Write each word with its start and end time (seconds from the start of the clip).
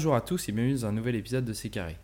Bonjour 0.00 0.14
à 0.14 0.22
tous 0.22 0.48
et 0.48 0.52
bienvenue 0.52 0.72
dans 0.72 0.86
un 0.86 0.92
nouvel 0.92 1.14
épisode 1.14 1.44
de 1.44 1.52
C'est 1.52 1.68
Carré. 1.68 1.98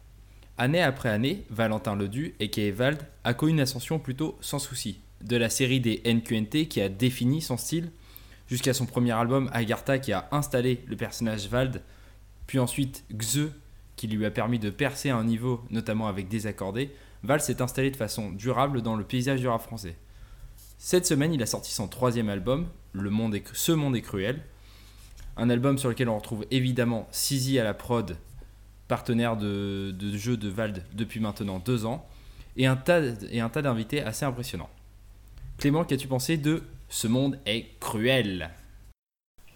Année 0.58 0.82
après 0.82 1.08
année, 1.08 1.44
Valentin 1.48 1.96
Ledu, 1.96 2.34
et 2.40 2.70
Vald, 2.70 2.98
a 3.24 3.32
connu 3.32 3.52
une 3.52 3.60
ascension 3.60 3.98
plutôt 3.98 4.36
sans 4.42 4.58
souci. 4.58 5.00
De 5.22 5.34
la 5.38 5.48
série 5.48 5.80
des 5.80 6.02
NQNT 6.04 6.68
qui 6.68 6.82
a 6.82 6.90
défini 6.90 7.40
son 7.40 7.56
style, 7.56 7.90
jusqu'à 8.48 8.74
son 8.74 8.84
premier 8.84 9.12
album 9.12 9.48
Agartha 9.54 9.98
qui 9.98 10.12
a 10.12 10.28
installé 10.30 10.84
le 10.86 10.96
personnage 10.96 11.48
Vald, 11.48 11.80
puis 12.46 12.58
ensuite 12.58 13.02
Xe 13.16 13.48
qui 13.96 14.08
lui 14.08 14.26
a 14.26 14.30
permis 14.30 14.58
de 14.58 14.68
percer 14.68 15.08
à 15.08 15.16
un 15.16 15.24
niveau, 15.24 15.64
notamment 15.70 16.06
avec 16.06 16.28
Désaccordé, 16.28 16.90
Val 17.22 17.40
s'est 17.40 17.62
installé 17.62 17.90
de 17.90 17.96
façon 17.96 18.30
durable 18.30 18.82
dans 18.82 18.96
le 18.96 19.04
paysage 19.04 19.40
du 19.40 19.48
rap 19.48 19.62
français. 19.62 19.96
Cette 20.76 21.06
semaine, 21.06 21.32
il 21.32 21.42
a 21.42 21.46
sorti 21.46 21.72
son 21.72 21.88
troisième 21.88 22.28
album, 22.28 22.66
le 22.92 23.10
Ce 23.54 23.72
monde 23.72 23.96
est 23.96 24.02
cruel. 24.02 24.42
Un 25.36 25.50
album 25.50 25.76
sur 25.76 25.88
lequel 25.90 26.08
on 26.08 26.16
retrouve 26.16 26.46
évidemment 26.50 27.06
Sizi 27.10 27.58
à 27.58 27.64
la 27.64 27.74
prod, 27.74 28.16
partenaire 28.88 29.36
de, 29.36 29.94
jeu 30.14 30.36
de 30.36 30.48
Vald 30.48 30.82
depuis 30.94 31.20
maintenant 31.20 31.58
deux 31.58 31.84
ans, 31.84 32.06
et 32.56 32.66
un 32.66 32.76
tas, 32.76 33.00
d'invités 33.62 34.02
assez 34.02 34.24
impressionnants. 34.24 34.70
Clément, 35.58 35.84
qu'as-tu 35.84 36.08
pensé 36.08 36.38
de 36.38 36.62
Ce 36.88 37.06
monde 37.06 37.38
est 37.44 37.78
cruel? 37.80 38.50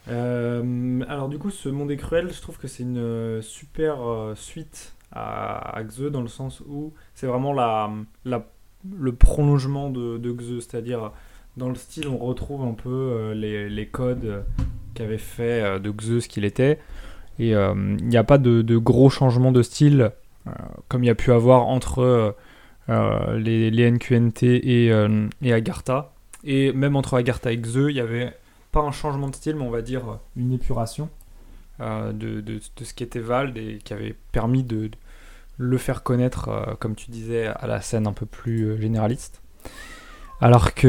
Euh, 0.08 1.00
alors 1.08 1.28
du 1.28 1.38
coup, 1.38 1.50
ce 1.50 1.68
monde 1.68 1.90
est 1.90 1.96
cruel, 1.96 2.32
je 2.32 2.40
trouve 2.42 2.58
que 2.58 2.68
c'est 2.68 2.82
une 2.82 2.98
euh, 2.98 3.42
super 3.42 4.02
euh, 4.02 4.34
suite 4.34 4.94
à, 5.12 5.80
Xe 5.82 6.02
dans 6.02 6.22
le 6.22 6.28
sens 6.28 6.60
où 6.60 6.92
c'est 7.14 7.26
vraiment 7.26 7.52
la, 7.52 7.90
le 8.24 9.14
prolongement 9.14 9.90
de, 9.90 10.18
de 10.18 10.32
Xe, 10.32 10.60
c'est-à-dire 10.60 11.12
dans 11.56 11.68
le 11.68 11.74
style 11.74 12.08
on 12.08 12.18
retrouve 12.18 12.62
un 12.62 12.74
peu 12.74 13.32
les, 13.32 13.68
les, 13.68 13.88
codes 13.88 14.44
qu'avait 14.94 15.18
fait 15.18 15.80
de 15.80 15.90
Xe 15.90 16.20
ce 16.20 16.28
qu'il 16.28 16.44
était. 16.44 16.78
Et 17.38 17.50
il 17.50 18.06
n'y 18.06 18.16
a 18.16 18.24
pas 18.24 18.38
de, 18.38 18.62
de, 18.62 18.76
gros 18.76 19.10
changements 19.10 19.52
de 19.52 19.62
style 19.62 20.12
comme 20.88 21.04
il 21.04 21.06
y 21.06 21.10
a 21.10 21.14
pu 21.14 21.32
avoir 21.32 21.66
entre 21.66 22.34
les, 22.88 23.90
NQNT 23.90 24.42
et, 24.42 24.92
et 25.42 25.52
Agartha. 25.52 26.12
Et 26.44 26.72
même 26.72 26.96
entre 26.96 27.16
Agartha 27.16 27.52
et 27.52 27.60
Xe, 27.60 27.86
il 27.88 27.96
y 27.96 28.00
avait 28.00 28.34
pas 28.72 28.80
un 28.80 28.92
changement 28.92 29.28
de 29.28 29.34
style, 29.34 29.56
mais 29.56 29.64
on 29.64 29.70
va 29.70 29.82
dire 29.82 30.18
une 30.36 30.52
épuration 30.52 31.08
euh, 31.80 32.12
de, 32.12 32.40
de, 32.40 32.60
de, 32.76 32.84
ce 32.84 32.92
qu'était 32.92 33.20
Vald 33.20 33.56
et 33.56 33.78
qui 33.82 33.94
avait 33.94 34.14
permis 34.32 34.62
de, 34.62 34.90
le 35.56 35.78
faire 35.78 36.02
connaître, 36.02 36.48
euh, 36.48 36.74
comme 36.78 36.94
tu 36.94 37.10
disais, 37.10 37.46
à 37.46 37.66
la 37.66 37.80
scène 37.80 38.06
un 38.06 38.12
peu 38.12 38.26
plus 38.26 38.64
euh, 38.64 38.80
généraliste. 38.80 39.42
Alors 40.40 40.72
que 40.72 40.88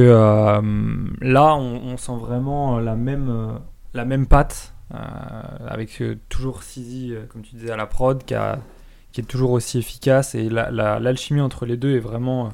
là, 1.22 1.56
on, 1.56 1.98
sent 1.98 2.16
vraiment 2.18 2.80
la 2.80 2.96
même, 2.96 3.60
la 3.94 4.06
même 4.06 4.28
patte, 4.28 4.74
avec 4.90 6.04
toujours 6.30 6.64
Sizi, 6.64 7.14
comme 7.30 7.42
tu 7.42 7.56
disais, 7.56 7.72
à 7.72 7.78
la 7.78 7.86
prod, 7.86 8.24
qui, 8.24 8.34
est 8.34 9.24
toujours 9.24 9.52
aussi 9.52 9.78
efficace, 9.78 10.36
et 10.36 10.50
l'alchimie 10.50 11.40
la, 11.40 11.46
entre 11.46 11.66
les 11.66 11.78
deux 11.78 11.96
est 11.96 12.00
vraiment 12.00 12.54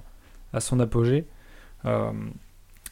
à 0.54 0.60
son 0.60 0.80
apogée. 0.80 1.26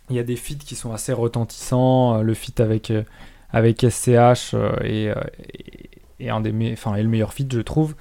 Il 0.10 0.16
y 0.16 0.20
a 0.20 0.24
des 0.24 0.36
feats 0.36 0.56
qui 0.56 0.76
sont 0.76 0.94
assez 0.94 1.14
retentissants. 1.14 2.20
Euh, 2.20 2.22
le 2.22 2.34
feat 2.34 2.60
avec, 2.60 2.92
euh, 2.92 3.04
avec 3.50 3.82
SCH 3.82 4.54
euh, 4.54 4.76
est, 4.84 6.30
un 6.30 6.42
des 6.42 6.50
est 6.50 7.04
le 7.04 7.10
meilleur 7.10 7.34
feat, 7.34 7.52
je 7.52 7.62
trouve. 7.62 7.96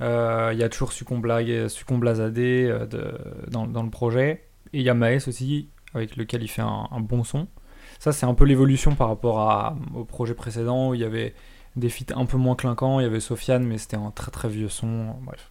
il 0.00 0.06
y 0.06 0.62
a 0.62 0.68
toujours 0.68 0.92
Sucomblazadé 0.92 2.72
dans, 3.50 3.66
dans, 3.66 3.82
le 3.82 3.90
projet. 3.90 4.44
Et 4.72 4.78
il 4.78 4.82
y 4.82 4.90
a 4.90 4.94
Maes 4.94 5.26
aussi, 5.26 5.68
avec 5.94 6.16
lequel 6.16 6.42
il 6.42 6.48
fait 6.48 6.62
un, 6.62 7.00
bon 7.00 7.24
son. 7.24 7.48
Ça, 7.98 8.12
c'est 8.12 8.26
un 8.26 8.34
peu 8.34 8.44
l'évolution 8.44 8.94
par 8.94 9.08
rapport 9.08 9.40
à, 9.40 9.76
au 9.94 10.04
projet 10.04 10.34
précédent 10.34 10.90
où 10.90 10.94
il 10.94 11.00
y 11.00 11.04
avait 11.04 11.34
des 11.76 11.88
feats 11.88 12.14
un 12.14 12.26
peu 12.26 12.36
moins 12.36 12.54
clinquants. 12.54 13.00
Il 13.00 13.02
y 13.02 13.06
avait 13.06 13.20
Sofiane, 13.20 13.64
mais 13.64 13.78
c'était 13.78 13.96
un 13.96 14.10
très 14.10 14.30
très 14.30 14.48
vieux 14.48 14.68
son. 14.68 15.14
Bref. 15.22 15.50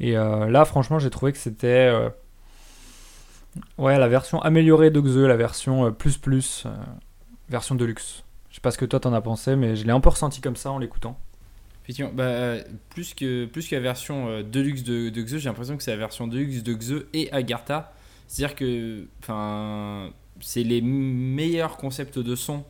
Et 0.00 0.12
là, 0.12 0.64
franchement, 0.64 0.98
j'ai 0.98 1.10
trouvé 1.10 1.32
que 1.32 1.38
c'était 1.38 1.90
Ouais, 3.78 3.98
la 3.98 4.08
version 4.08 4.40
améliorée 4.42 4.90
de 4.90 5.00
Xe, 5.00 5.16
la 5.16 5.36
version 5.36 5.86
euh, 5.86 5.90
plus 5.90 6.16
plus, 6.16 6.64
euh, 6.66 6.70
version 7.48 7.74
deluxe. 7.74 8.24
Je 8.50 8.56
sais 8.56 8.60
pas 8.60 8.70
ce 8.70 8.78
que 8.78 8.84
toi 8.84 9.00
t'en 9.00 9.12
as 9.12 9.20
pensé, 9.20 9.56
mais 9.56 9.76
je 9.76 9.84
l'ai 9.84 9.92
un 9.92 10.00
peu 10.00 10.08
ressenti 10.08 10.40
comme 10.40 10.56
ça 10.56 10.70
en 10.70 10.78
l'écoutant. 10.78 11.18
Effectivement, 11.84 12.12
bah, 12.14 12.24
euh, 12.24 12.62
plus, 12.90 13.14
que, 13.14 13.46
plus 13.46 13.68
que 13.68 13.74
la 13.74 13.80
version 13.80 14.42
deluxe 14.42 14.84
de, 14.84 15.10
de 15.10 15.26
j'ai 15.26 15.48
l'impression 15.48 15.76
que 15.76 15.82
c'est 15.82 15.90
la 15.90 15.96
version 15.96 16.26
deluxe 16.26 16.62
de 16.62 16.74
Xe 16.74 17.06
et 17.12 17.30
Agartha. 17.32 17.92
C'est-à-dire 18.26 18.56
que 18.56 19.06
c'est 20.40 20.62
les 20.62 20.80
meilleurs 20.80 21.76
concepts 21.76 22.18
de 22.18 22.34
son 22.34 22.64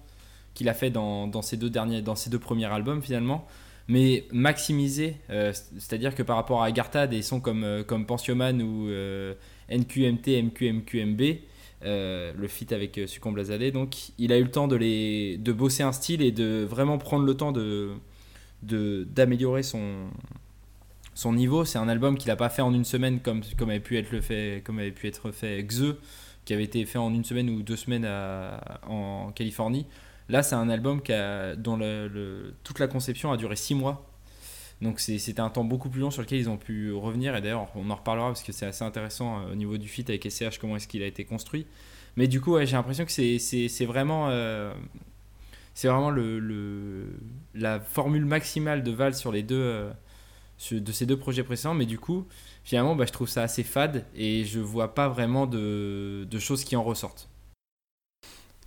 qu'il 0.54 0.68
a 0.68 0.74
fait 0.74 0.90
dans, 0.90 1.26
dans, 1.26 1.42
ces 1.42 1.56
deux 1.56 1.70
derniers, 1.70 2.02
dans 2.02 2.14
ces 2.14 2.30
deux 2.30 2.38
premiers 2.38 2.66
albums 2.66 3.02
finalement 3.02 3.46
mais 3.86 4.24
maximisé, 4.32 5.16
c'est-à-dire 5.28 6.14
que 6.14 6.22
par 6.22 6.36
rapport 6.36 6.62
à 6.62 6.66
Agartha, 6.68 7.06
des 7.06 7.20
sons 7.20 7.40
comme, 7.40 7.84
comme 7.86 8.06
Pensioman 8.06 8.62
ou 8.62 8.88
NQMT, 9.68 10.42
MQMQMB, 10.42 11.22
euh, 11.84 12.32
le 12.34 12.48
fit 12.48 12.72
avec 12.72 12.96
euh, 12.96 13.06
Succombe 13.06 13.38
Donc 13.72 13.96
il 14.16 14.32
a 14.32 14.38
eu 14.38 14.44
le 14.44 14.50
temps 14.50 14.68
de, 14.68 14.76
les, 14.76 15.36
de 15.36 15.52
bosser 15.52 15.82
un 15.82 15.92
style 15.92 16.22
et 16.22 16.32
de 16.32 16.64
vraiment 16.64 16.96
prendre 16.96 17.26
le 17.26 17.34
temps 17.34 17.52
de, 17.52 17.92
d'améliorer 18.62 19.62
son, 19.62 20.06
son 21.14 21.34
niveau. 21.34 21.66
C'est 21.66 21.76
un 21.76 21.88
album 21.88 22.16
qu'il 22.16 22.28
n'a 22.28 22.36
pas 22.36 22.48
fait 22.48 22.62
en 22.62 22.72
une 22.72 22.86
semaine 22.86 23.20
comme, 23.20 23.42
comme, 23.58 23.68
avait 23.68 23.80
pu 23.80 23.98
être 23.98 24.12
le 24.12 24.22
fait, 24.22 24.62
comme 24.64 24.78
avait 24.78 24.92
pu 24.92 25.08
être 25.08 25.30
fait 25.30 25.62
Xe, 25.62 25.94
qui 26.44 26.52
avait 26.54 26.64
été 26.64 26.84
fait 26.84 26.98
en 26.98 27.12
une 27.12 27.24
semaine 27.24 27.50
ou 27.50 27.62
deux 27.62 27.76
semaines 27.76 28.08
en 28.86 29.32
Californie. 29.32 29.86
Là, 30.28 30.42
c'est 30.42 30.54
un 30.54 30.68
album 30.68 31.02
qui 31.02 31.12
a, 31.12 31.54
dont 31.56 31.76
le, 31.76 32.54
toute 32.64 32.78
la 32.78 32.86
conception 32.86 33.32
a 33.32 33.36
duré 33.36 33.56
six 33.56 33.74
mois. 33.74 34.08
Donc 34.80 35.00
c'était 35.00 35.40
un 35.40 35.50
temps 35.50 35.64
beaucoup 35.64 35.88
plus 35.88 36.00
long 36.00 36.10
sur 36.10 36.22
lequel 36.22 36.38
ils 36.38 36.48
ont 36.48 36.56
pu 36.56 36.92
revenir. 36.92 37.36
Et 37.36 37.40
d'ailleurs, 37.40 37.68
on 37.74 37.88
en 37.90 37.94
reparlera 37.94 38.28
parce 38.28 38.42
que 38.42 38.52
c'est 38.52 38.66
assez 38.66 38.84
intéressant 38.84 39.40
euh, 39.40 39.52
au 39.52 39.54
niveau 39.54 39.78
du 39.78 39.88
fit 39.88 40.04
avec 40.08 40.30
SCH, 40.30 40.58
comment 40.60 40.76
est-ce 40.76 40.88
qu'il 40.88 41.02
a 41.02 41.06
été 41.06 41.24
construit. 41.24 41.66
Mais 42.16 42.28
du 42.28 42.40
coup, 42.40 42.58
j'ai 42.60 42.76
l'impression 42.76 43.04
que 43.04 43.10
c'est 43.10 43.86
vraiment, 43.86 44.28
euh, 44.30 44.72
vraiment 45.82 46.10
le, 46.10 47.18
la 47.54 47.80
formule 47.80 48.24
maximale 48.24 48.82
de 48.82 48.90
Val 48.92 49.14
sur 49.14 49.32
les 49.32 49.42
deux, 49.42 49.56
euh, 49.60 49.90
de 50.72 50.92
ces 50.92 51.06
deux 51.06 51.18
projets 51.18 51.42
précédents. 51.42 51.74
Mais 51.74 51.86
du 51.86 51.98
coup, 51.98 52.26
finalement, 52.64 52.96
bah, 52.96 53.04
je 53.06 53.12
trouve 53.12 53.28
ça 53.28 53.42
assez 53.42 53.62
fade 53.62 54.04
et 54.16 54.44
je 54.44 54.60
vois 54.60 54.94
pas 54.94 55.08
vraiment 55.08 55.46
de, 55.46 56.26
de 56.30 56.38
choses 56.38 56.64
qui 56.64 56.76
en 56.76 56.82
ressortent. 56.82 57.28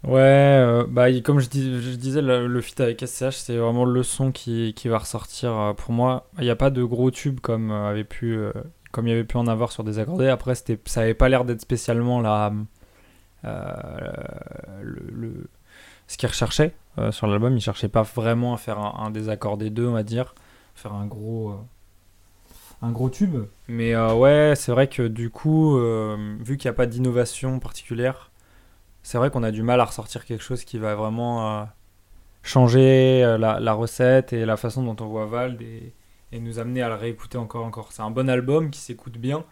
Ouais, 0.04 0.20
euh, 0.22 0.86
bah, 0.88 1.12
comme 1.22 1.40
je, 1.40 1.50
disais, 1.50 2.22
le, 2.22 2.48
le 2.48 2.62
feat 2.62 2.80
avec 2.80 3.02
SCH, 3.06 3.32
c'est 3.32 3.58
vraiment 3.58 3.84
le 3.84 4.04
son 4.04 4.32
qui, 4.32 4.74
qui 4.76 4.88
va 4.88 5.00
ressortir 5.00 5.52
euh, 5.52 5.74
pour 5.74 5.92
moi. 5.92 6.30
Il 6.38 6.44
n'y 6.44 6.50
a 6.50 6.56
pas 6.56 6.70
de 6.70 6.84
gros 6.84 7.10
tubes 7.12 7.40
comme, 7.40 7.72
euh, 7.72 7.90
avait 7.90 8.04
pu, 8.04 8.38
il 8.98 9.08
y 9.08 9.12
avait 9.12 9.24
pu 9.24 9.38
en 9.38 9.48
avoir 9.48 9.72
sur 9.72 9.84
des 9.84 10.00
accordés. 10.00 10.28
Après, 10.28 10.56
ça 10.56 10.76
n'avait 10.98 11.14
pas 11.14 11.30
l'air 11.30 11.46
d'être 11.46 11.62
spécialement 11.62 12.22
la, 12.22 12.54
le, 14.82 15.50
ce 16.08 16.18
qu'il 16.18 16.30
recherchait 16.30 16.74
sur 17.12 17.28
l'album. 17.28 17.58
Il 17.58 17.62
cherchait 17.62 17.90
pas 17.90 18.04
vraiment 18.04 18.54
à 18.54 18.58
faire 18.58 18.80
un, 18.80 19.06
un 19.06 19.10
désaccordé 19.12 19.70
2, 19.70 19.88
on 19.88 19.94
va 19.94 20.04
dire, 20.04 20.36
faire 20.76 20.94
un 20.94 21.06
gros, 21.06 21.56
un 22.82 22.92
gros 22.92 23.10
tube. 23.10 23.46
Mais 23.68 23.96
ouais, 23.96 24.54
c'est 24.56 24.72
vrai 24.72 24.88
que 24.88 25.08
du 25.08 25.30
coup, 25.30 25.78
vu 26.40 26.58
qu'il 26.58 26.70
n'y 26.70 26.74
a 26.74 26.78
pas 26.78 26.86
d'innovation 26.86 27.60
particulière, 27.60 28.32
c'est 29.08 29.18
vrai 29.18 29.32
qu'on 29.32 29.44
a 29.44 29.52
du 29.52 29.64
mal 29.64 29.80
à 29.80 29.86
ressortir 29.86 30.26
quelque 30.26 30.44
chose 30.44 30.66
qui 30.66 30.78
va 30.78 30.94
vraiment 30.96 31.62
euh, 31.62 31.64
changer 32.44 33.24
euh, 33.24 33.38
la, 33.38 33.74
recette 33.74 34.34
et 34.34 34.46
la 34.46 34.58
façon 34.58 34.84
dont 34.84 35.02
on 35.02 35.08
voit 35.08 35.26
Vald 35.28 35.62
et, 35.62 35.94
nous 36.34 36.60
amener 36.60 36.82
à 36.82 36.90
le 36.90 36.96
réécouter 36.96 37.38
encore 37.38 37.64
encore. 37.64 37.94
C'est 37.94 38.02
un 38.02 38.12
bon 38.12 38.30
album 38.30 38.70
qui 38.70 38.82
s'écoute 38.82 39.18
bien, 39.18 39.46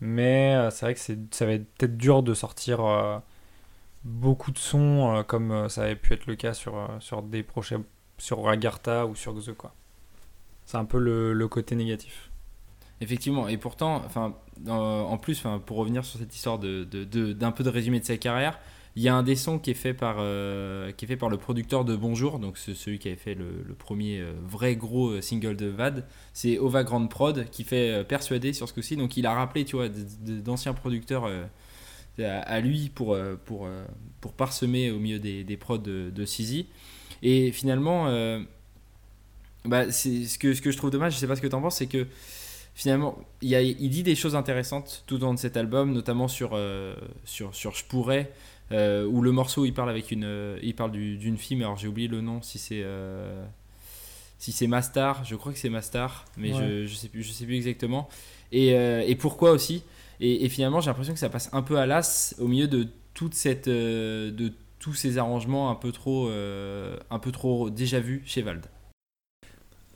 mais 0.00 0.56
euh, 0.56 0.70
c'est 0.70 0.86
vrai 0.86 0.94
que 0.94 1.00
ça 1.30 1.46
va 1.46 1.52
être 1.52 1.72
peut-être 1.76 1.96
dur 1.96 2.24
de 2.24 2.34
sortir 2.34 3.22
beaucoup 4.02 4.50
de 4.50 4.58
sons 4.58 5.24
comme 5.28 5.68
ça 5.68 5.84
avait 5.84 5.94
pu 5.94 6.12
être 6.12 6.26
le 6.26 6.34
cas 6.34 6.52
sur, 6.52 6.88
sur 6.98 7.22
des 7.22 7.44
prochains 7.44 7.84
sur 8.18 8.48
Agartha 8.48 9.06
ou 9.06 9.14
sur 9.14 9.34
Xe 9.34 9.52
quoi. 9.56 9.72
C'est 10.64 10.78
un 10.78 10.84
peu 10.84 10.98
le, 10.98 11.46
côté 11.46 11.76
négatif. 11.76 12.32
Effectivement, 13.00 13.46
et 13.46 13.58
pourtant, 13.58 14.02
enfin, 14.06 14.34
en 14.68 15.18
plus, 15.18 15.42
pour 15.66 15.76
revenir 15.76 16.04
sur 16.04 16.18
cette 16.18 16.34
histoire 16.34 16.58
d'un 16.58 16.84
de, 16.84 17.50
peu 17.50 17.62
de 17.62 17.68
résumé 17.68 18.00
de 18.00 18.04
sa 18.04 18.16
carrière, 18.16 18.58
il 18.96 19.02
y 19.02 19.08
a 19.10 19.14
un 19.14 19.22
des 19.22 19.36
sons 19.36 19.58
qui 19.58 19.70
est 19.70 19.74
fait 19.74 19.92
par, 19.92 20.16
euh, 20.20 20.90
qui 20.92 21.04
est 21.04 21.08
fait 21.08 21.18
par 21.18 21.28
le 21.28 21.36
producteur 21.36 21.84
de 21.84 21.94
Bonjour, 21.94 22.38
donc 22.38 22.56
celui 22.56 22.98
qui 22.98 23.08
avait 23.08 23.18
fait 23.18 23.34
le, 23.34 23.74
premier 23.78 24.20
euh, 24.20 24.32
vrai 24.42 24.74
gros 24.74 25.10
euh, 25.10 25.20
single 25.20 25.54
de 25.54 25.66
Vad. 25.66 26.04
C'est 26.32 26.56
Ova 26.56 26.82
Grand 26.82 27.06
Prod 27.06 27.44
qui 27.50 27.62
fait 27.62 28.04
Persuader 28.04 28.54
sur 28.54 28.66
ce 28.66 28.72
coup-ci. 28.72 28.96
Donc 28.96 29.18
il 29.18 29.26
a 29.26 29.34
rappelé 29.34 29.66
tu 29.66 29.76
vois, 29.76 29.90
d'anciens 29.90 30.72
producteurs 30.72 31.30
à, 32.18 32.60
lui 32.60 32.88
pour, 32.88 33.14
pour, 33.44 33.68
pour 34.22 34.32
parsemer 34.32 34.90
au 34.90 34.98
milieu 34.98 35.18
des, 35.18 35.44
des 35.44 35.56
prods 35.58 35.76
de, 35.76 36.10
de 36.10 36.24
Et 37.22 37.52
finalement, 37.52 38.06
bah, 39.66 39.92
ce, 39.92 40.38
que, 40.38 40.54
ce 40.54 40.62
que 40.62 40.70
je 40.70 40.76
trouve 40.78 40.90
dommage, 40.90 41.12
je 41.12 41.18
sais 41.18 41.26
pas 41.26 41.36
ce 41.36 41.42
que 41.42 41.46
tu 41.46 41.54
en 41.54 41.60
penses, 41.60 41.76
c'est 41.76 41.86
que 41.86 42.06
finalement, 42.76 43.18
il, 43.42 43.52
a, 43.56 43.60
il, 43.62 43.90
dit 43.90 44.04
des 44.04 44.14
choses 44.14 44.36
intéressantes 44.36 45.02
tout 45.08 45.16
au 45.16 45.18
long 45.26 45.34
de 45.34 45.38
cet 45.40 45.56
album, 45.56 45.92
notamment 45.92 46.28
sur, 46.28 46.56
sur, 47.24 47.52
sur 47.54 47.74
Je 47.74 47.84
pourrais, 47.84 48.30
euh, 48.72 49.04
où 49.06 49.22
le 49.22 49.32
morceau 49.32 49.64
il 49.64 49.72
parle 49.72 49.90
avec 49.90 50.10
une 50.10 50.24
euh, 50.24 50.58
il 50.62 50.74
parle 50.74 50.90
d'une 50.92 51.36
fille 51.38 51.56
mais 51.56 51.64
alors 51.64 51.76
j'ai 51.76 51.86
oublié 51.86 52.08
le 52.08 52.20
nom 52.20 52.42
si 52.42 52.58
c'est 52.58 52.82
euh, 52.82 53.44
si 54.38 54.52
c'est 54.52 54.66
Mastar, 54.66 55.24
je 55.24 55.34
crois 55.36 55.52
que 55.52 55.58
c'est 55.58 55.70
Mastar, 55.70 56.24
mais 56.36 56.52
Ouais. 56.52 56.58
je, 56.82 56.86
je 56.86 56.94
sais 56.94 57.08
plus, 57.08 57.22
je 57.22 57.32
sais 57.32 57.46
plus 57.46 57.56
exactement. 57.56 58.08
Et, 58.52 58.74
euh, 58.74 59.02
et 59.06 59.14
pourquoi 59.16 59.52
aussi? 59.52 59.82
Et, 60.20 60.44
et 60.44 60.48
finalement, 60.50 60.80
j'ai 60.80 60.90
l'impression 60.90 61.14
que 61.14 61.18
ça 61.18 61.30
passe 61.30 61.48
un 61.52 61.62
peu 61.62 61.78
à 61.78 61.86
l'as 61.86 62.34
au 62.38 62.46
milieu 62.46 62.68
de 62.68 62.86
toute 63.14 63.34
cette, 63.34 63.68
euh, 63.68 64.30
de 64.30 64.52
tous 64.78 64.92
ces 64.94 65.16
arrangements 65.16 65.70
un 65.70 65.74
peu 65.74 65.90
trop, 65.90 66.28
euh, 66.28 66.98
un 67.10 67.18
peu 67.18 67.32
trop 67.32 67.70
déjà 67.70 67.98
vus 67.98 68.22
chez 68.26 68.42
Vald. 68.42 68.66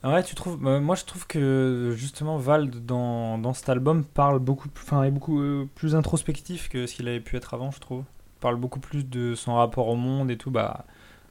Ah 0.03 0.13
Ouais, 0.13 0.23
tu 0.23 0.33
trouves 0.33 0.57
bah, 0.57 0.79
Moi, 0.79 0.95
je 0.95 1.05
trouve 1.05 1.27
que 1.27 1.93
justement 1.95 2.37
Vald 2.37 2.85
dans, 2.85 3.37
dans 3.37 3.53
cet 3.53 3.69
album 3.69 4.03
parle 4.03 4.39
beaucoup, 4.39 4.67
enfin, 4.75 5.03
est 5.03 5.11
beaucoup 5.11 5.39
euh, 5.39 5.69
plus 5.75 5.95
introspectif 5.95 6.69
que 6.69 6.87
ce 6.87 6.95
qu'il 6.95 7.07
avait 7.07 7.19
pu 7.19 7.37
être 7.37 7.53
avant, 7.53 7.69
je 7.71 7.79
trouve. 7.79 8.03
Parle 8.39 8.55
beaucoup 8.55 8.79
plus 8.79 9.07
de 9.07 9.35
son 9.35 9.55
rapport 9.55 9.87
au 9.87 9.95
monde 9.95 10.31
et 10.31 10.37
tout, 10.37 10.49
bah, 10.49 10.85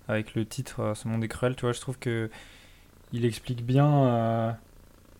avec 0.08 0.34
le 0.34 0.46
titre 0.46 0.80
euh, 0.80 0.94
Ce 0.94 1.08
monde 1.08 1.24
est 1.24 1.28
cruel, 1.28 1.56
tu 1.56 1.62
vois. 1.62 1.72
Je 1.72 1.80
trouve 1.80 1.98
que 1.98 2.30
il 3.12 3.24
explique 3.24 3.66
bien 3.66 3.88
euh, 4.06 4.52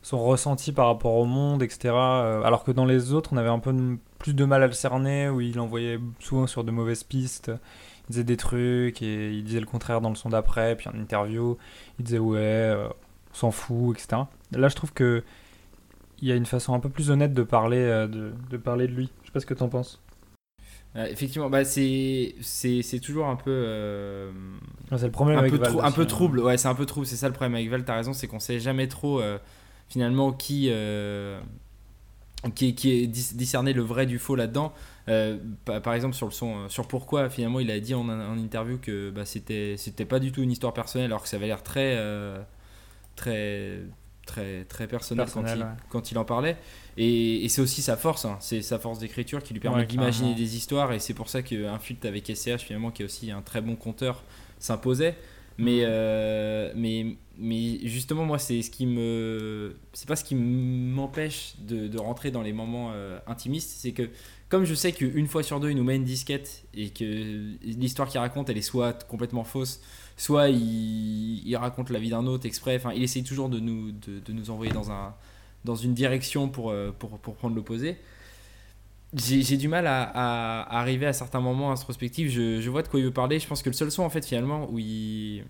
son 0.03 0.25
ressenti 0.25 0.73
par 0.73 0.87
rapport 0.87 1.14
au 1.14 1.25
monde, 1.25 1.62
etc. 1.62 1.88
alors 2.44 2.62
que 2.64 2.70
dans 2.70 2.85
les 2.85 3.12
autres, 3.12 3.32
on 3.32 3.37
avait 3.37 3.49
un 3.49 3.58
peu 3.58 3.75
plus 4.19 4.35
de 4.35 4.44
mal 4.44 4.62
à 4.62 4.67
le 4.69 4.73
cerner, 4.73 5.29
où 5.29 5.41
il 5.41 5.58
envoyait 5.58 5.99
souvent 6.20 6.46
sur 6.46 6.62
de 6.64 6.70
mauvaises 6.70 7.03
pistes. 7.05 7.50
Il 8.08 8.12
disait 8.12 8.25
des 8.25 8.37
trucs 8.37 9.03
et 9.03 9.32
il 9.32 9.44
disait 9.44 9.61
le 9.61 9.67
contraire 9.67 10.00
dans 10.00 10.11
le 10.11 10.14
son 10.14 10.29
d'après, 10.31 10.76
puis 10.76 10.88
en 10.88 10.94
interview, 10.94 11.58
il 11.99 12.05
disait 12.05 12.19
ouais. 12.20 12.76
S'en 13.32 13.50
fout, 13.50 13.97
etc. 13.97 14.29
Là, 14.53 14.69
je 14.69 14.77
trouve 14.77 14.93
que 14.93 15.23
il 16.23 16.29
y 16.29 16.32
a 16.32 16.37
une 16.37 16.47
façon 16.47 16.75
un 16.75 16.81
peu 16.81 16.91
plus 16.91 17.11
honnête 17.11 17.32
de 17.32 17.43
parler, 17.43 17.79
euh, 17.79 18.06
de, 18.06 18.32
de 18.50 18.56
parler 18.56 18.87
de 18.87 18.93
lui. 18.93 19.11
Je 19.23 19.29
sais 19.29 19.32
pas 19.32 19.41
ce 19.41 19.47
que 19.47 19.55
t'en 19.55 19.69
penses. 19.69 20.00
Euh, 20.97 21.06
effectivement, 21.06 21.49
bah, 21.49 21.65
c'est, 21.65 22.35
toujours 23.03 23.27
un 23.29 23.37
peu. 23.37 23.50
euh, 23.50 24.31
c'est 24.97 25.06
le 25.06 25.11
problème 25.12 25.38
un 25.38 25.41
avec 25.41 25.53
peu, 25.53 25.59
trou- 25.61 25.81
un 25.82 25.93
peu 25.93 26.06
trouble. 26.06 26.41
Ouais, 26.41 26.59
c'est 26.59 26.69
un 26.69 26.75
peu 26.75 26.85
trouble. 26.87 27.06
C'est 27.06 27.17
ça 27.17 27.29
le 27.29 27.32
problème 27.32 27.55
avec 27.55 27.69
Val. 27.71 27.85
T'as 27.85 27.97
raison, 27.97 28.12
c'est 28.12 28.27
qu'on 28.27 28.41
sait 28.41 28.59
jamais 28.61 28.88
trop 28.88 29.21
euh, 29.21 29.38
finalement 29.88 30.32
qui, 30.32 30.69
qui, 32.55 32.75
qui 32.75 32.91
est 33.03 33.06
dis- 33.06 33.35
discerner 33.35 33.73
le 33.73 33.82
vrai 33.82 34.06
du 34.06 34.19
faux 34.19 34.35
là-dedans. 34.35 34.73
Pa- 35.65 35.81
par 35.81 35.94
exemple 35.94 36.15
sur 36.15 36.27
le 36.27 36.32
son, 36.32 36.69
sur 36.69 36.87
pourquoi 36.87 37.29
finalement 37.31 37.59
il 37.61 37.71
a 37.71 37.81
dit 37.81 37.94
en, 37.94 38.09
en 38.09 38.38
interview 38.38 38.79
que 38.79 39.11
bah, 39.11 39.25
c'était, 39.25 39.75
c'était 39.77 40.05
pas 40.05 40.21
du 40.21 40.31
tout 40.32 40.43
une 40.43 40.53
histoire 40.53 40.73
personnelle, 40.73 41.06
alors 41.11 41.23
que 41.23 41.29
ça 41.29 41.37
avait 41.37 41.47
l'air 41.49 41.62
très, 41.62 41.97
très, 43.20 43.81
très, 44.26 44.64
très 44.64 44.87
personnel, 44.87 45.25
Personnel, 45.26 45.58
quand, 45.58 45.67
il, 45.67 45.88
quand 45.90 46.12
il 46.12 46.19
en 46.19 46.25
parlait. 46.25 46.56
Et, 46.96 47.44
et 47.44 47.49
c'est 47.49 47.61
aussi 47.61 47.82
sa 47.82 47.96
force, 47.96 48.25
hein. 48.25 48.37
c'est 48.40 48.62
sa 48.62 48.78
force 48.78 48.99
d'écriture 48.99 49.43
qui 49.43 49.52
lui 49.52 49.61
permet 49.61 49.81
Ouais, 49.81 49.87
d'imaginer 49.87 50.34
des 50.34 50.56
histoires. 50.56 50.93
Et 50.93 50.99
c'est 50.99 51.14
pour 51.14 51.28
ça 51.28 51.43
qu'un 51.43 51.78
feat 51.78 52.05
avec 52.05 52.26
SCH, 52.26 52.62
finalement, 52.62 52.90
qui 52.90 53.02
est 53.02 53.05
aussi 53.05 53.31
un 53.31 53.43
très 53.43 53.61
bon 53.61 53.76
conteur, 53.76 54.22
s'imposait. 54.58 55.17
Mais, 55.58 55.81
euh, 55.82 56.72
mais, 56.75 57.17
mais 57.37 57.81
justement, 57.87 58.25
moi, 58.25 58.38
c'est 58.38 58.62
ce 58.62 58.70
qui 58.70 58.87
me. 58.87 59.76
C'est 59.93 60.08
pas 60.08 60.17
ce 60.17 60.25
qui 60.25 60.34
m'empêche 60.34 61.56
de, 61.58 61.87
de 61.87 61.99
rentrer 61.99 62.31
dans 62.31 62.40
les 62.40 62.55
moments 62.55 62.93
euh, 62.94 63.19
intimistes. 63.26 63.70
C'est 63.78 63.93
que, 63.93 64.08
comme 64.49 64.64
je 64.64 64.75
sais 64.75 64.93
qu'une 64.93 65.26
fois 65.26 65.43
sur 65.43 65.61
deux, 65.61 65.70
il 65.70 65.76
nous 65.76 65.84
met 65.84 65.96
une 65.96 66.05
disquette 66.05 66.64
et 66.72 66.88
que 66.88 67.05
l'histoire 67.62 68.08
qu'il 68.08 68.20
raconte, 68.20 68.49
elle 68.49 68.56
est 68.56 68.62
soit 68.62 69.05
complètement 69.06 69.44
fausse, 69.44 69.82
soit 70.20 70.49
il, 70.50 71.46
il 71.46 71.56
raconte 71.56 71.90
la 71.90 71.99
vie 71.99 72.11
d'un 72.11 72.26
autre 72.26 72.46
exprès. 72.46 72.76
Enfin, 72.76 72.93
il 72.94 73.02
essaye 73.02 73.25
toujours 73.25 73.49
de 73.49 73.58
nous, 73.61 73.93
de, 73.93 74.20
de 74.20 74.32
nous 74.32 74.50
envoyer 74.50 74.72
dans, 74.72 74.90
un, 74.90 75.14
dans 75.64 75.76
une 75.76 75.94
direction 75.94 76.49
pour, 76.49 76.70
euh, 76.70 76.94
pour, 76.99 77.19
pour 77.19 77.34
prendre 77.37 77.55
l'opposé. 77.56 77.96
J'ai 79.12 79.56
du 79.56 79.67
mal 79.67 79.87
à, 79.88 80.02
à- 80.02 80.78
arriver 80.78 81.06
à 81.06 81.12
certains 81.12 81.40
moments 81.40 81.72
introspectifs. 81.72 82.31
Je, 82.31 82.61
je 82.61 82.70
vois 82.70 82.82
de 82.82 82.88
quoi 82.88 83.00
il 83.00 83.06
veut 83.06 83.12
parler. 83.12 83.40
Je 83.40 83.46
pense 83.49 83.62
que 83.62 83.69
le 83.69 83.75
seul 83.75 83.90
son, 83.90 84.05
en 84.05 84.11
fait, 84.11 84.25
finalement, 84.25 84.69
où 84.70 84.78
il, 84.78 85.43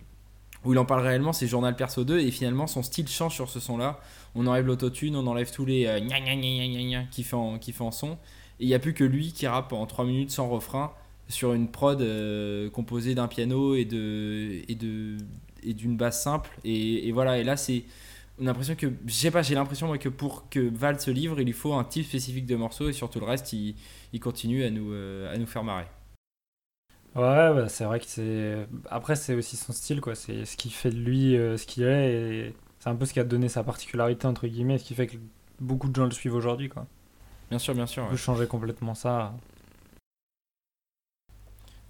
où 0.64 0.72
il 0.72 0.78
en 0.78 0.86
parle 0.86 1.02
réellement, 1.02 1.34
c'est 1.34 1.46
Journal 1.46 1.76
Perso 1.76 2.04
2. 2.04 2.20
Et 2.20 2.30
finalement, 2.30 2.66
son 2.66 2.82
style 2.82 3.06
change 3.08 3.34
sur 3.34 3.50
ce 3.50 3.60
son-là. 3.60 4.00
On 4.34 4.46
enlève 4.46 4.66
l'autotune, 4.66 5.14
on 5.16 5.26
enlève 5.26 5.50
tous 5.52 5.66
les 5.66 5.86
euh, 5.86 6.00
gna 6.00 6.20
gna 6.20 6.36
gna 6.36 6.66
gna 6.68 6.82
gna 6.88 7.04
qui 7.10 7.22
fait 7.22 7.36
en, 7.36 7.58
qui 7.58 7.74
en 7.80 7.90
son. 7.90 8.12
Et 8.60 8.64
il 8.64 8.66
n'y 8.68 8.74
a 8.74 8.78
plus 8.78 8.94
que 8.94 9.04
lui 9.04 9.32
qui 9.32 9.46
rappe 9.46 9.72
en 9.74 9.84
3 9.86 10.06
minutes 10.06 10.30
sans 10.30 10.48
refrain 10.48 10.92
sur 11.30 11.54
une 11.54 11.70
prod 11.70 12.00
euh, 12.02 12.70
composée 12.70 13.14
d'un 13.14 13.28
piano 13.28 13.74
et 13.76 13.86
de 13.86 14.62
et 14.68 14.74
de 14.76 15.16
et 15.62 15.74
d'une 15.74 15.96
basse 15.96 16.22
simple 16.22 16.50
et, 16.64 17.08
et 17.08 17.12
voilà 17.12 17.38
et 17.38 17.44
là 17.44 17.56
c'est 17.56 17.84
on 18.40 18.44
a 18.44 18.46
l'impression 18.46 18.76
que 18.76 18.88
je 19.06 19.12
sais 19.12 19.30
pas 19.30 19.42
j'ai 19.42 19.54
l'impression 19.56 19.86
moi 19.88 19.98
que 19.98 20.08
pour 20.10 20.48
que 20.50 20.60
Val 20.60 21.00
se 21.00 21.10
livre 21.12 21.40
il 21.40 21.46
lui 21.46 21.52
faut 21.54 21.74
un 21.74 21.84
type 21.84 22.06
spécifique 22.06 22.46
de 22.46 22.56
morceaux 22.56 22.88
et 22.90 22.94
sur 22.94 23.10
tout 23.10 23.20
le 23.20 23.26
reste 23.26 23.52
il, 23.54 23.76
il 24.12 24.20
continue 24.20 24.64
à 24.64 24.70
nous 24.70 24.92
euh, 24.92 25.32
à 25.34 25.38
nous 25.38 25.46
faire 25.46 25.64
marrer 25.64 25.86
Ouais, 27.16 27.22
bah, 27.54 27.68
c'est 27.68 27.84
vrai 27.84 27.98
que 27.98 28.06
c'est. 28.06 28.66
Après, 28.88 29.16
c'est 29.16 29.34
aussi 29.34 29.56
son 29.56 29.72
style, 29.72 30.00
quoi. 30.00 30.14
C'est 30.14 30.44
ce 30.44 30.56
qui 30.56 30.70
fait 30.70 30.90
de 30.90 30.96
lui 30.98 31.36
euh, 31.36 31.56
ce 31.56 31.66
qu'il 31.66 31.82
est. 31.82 32.12
Et 32.48 32.54
c'est 32.78 32.88
un 32.88 32.94
peu 32.96 33.04
ce 33.04 33.12
qui 33.12 33.20
a 33.20 33.24
donné 33.24 33.48
sa 33.48 33.64
particularité, 33.64 34.26
entre 34.26 34.46
guillemets, 34.46 34.78
ce 34.78 34.84
qui 34.84 34.94
fait 34.94 35.08
que 35.08 35.16
beaucoup 35.60 35.88
de 35.88 35.94
gens 35.96 36.04
le 36.04 36.12
suivent 36.12 36.34
aujourd'hui, 36.34 36.68
quoi. 36.68 36.86
bien 37.50 37.58
sûr 37.58 37.74
bien 37.74 37.86
sûr 37.86 38.04
On 38.04 38.06
ouais. 38.08 38.10
peut 38.10 38.16
changer 38.16 38.46
complètement 38.46 38.94
ça. 38.94 39.34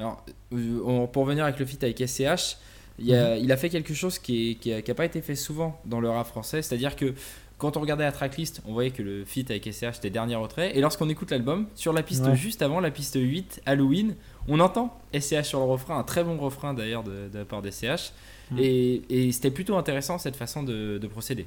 Alors, 0.01 0.25
euh, 0.55 0.81
on- 0.85 1.07
pour 1.07 1.25
revenir 1.25 1.45
avec 1.45 1.59
le 1.61 1.67
feat 1.67 1.83
avec 1.85 2.01
SCH, 2.01 2.57
il, 2.99 3.15
a, 3.15 3.37
il 3.37 3.53
a 3.53 3.57
fait 3.57 3.69
quelque 3.69 3.95
chose 3.95 4.19
qui 4.19 4.59
n'a 4.67 4.95
pas 4.95 5.05
été 5.05 5.21
fait 5.23 5.35
souvent 5.37 5.81
dans 5.85 6.01
le 6.01 6.11
rap 6.11 6.27
français, 6.27 6.63
c'est-à-dire 6.63 6.97
que 6.97 7.15
quand 7.59 7.77
on 7.77 7.81
regardait 7.81 8.05
la 8.05 8.13
tracklist, 8.13 8.63
on 8.67 8.73
voyait 8.73 8.91
que 8.91 9.03
le 9.03 9.25
feat 9.27 9.51
avec 9.51 9.67
SCH 9.71 9.99
était 9.99 10.09
dernier 10.11 10.35
retrait, 10.37 10.75
et 10.77 10.81
lorsqu'on 10.81 11.09
écoute 11.11 11.31
l'album, 11.31 11.67
sur 11.75 11.93
la 11.93 12.03
piste 12.03 12.25
Ouais. 12.25 12.35
juste 12.35 12.63
avant, 12.63 12.81
la 12.81 12.91
piste 12.91 13.17
8, 13.21 13.61
Halloween, 13.67 14.17
on 14.49 14.61
entend 14.61 14.99
SCH 15.13 15.45
sur 15.45 15.59
le 15.61 15.67
refrain, 15.67 15.99
un 15.99 16.03
très 16.03 16.25
bon 16.25 16.39
refrain 16.39 16.73
d'ailleurs 16.75 17.03
de, 17.05 17.29
de 17.33 17.39
la 17.39 17.45
part 17.45 17.63
d'SCH, 17.63 18.13
Mm. 18.51 18.59
et, 18.59 19.03
et 19.11 19.31
c'était 19.33 19.53
plutôt 19.53 19.77
intéressant 19.77 20.19
cette 20.19 20.35
façon 20.35 20.65
de, 20.65 20.99
de 20.99 21.07
procéder. 21.07 21.47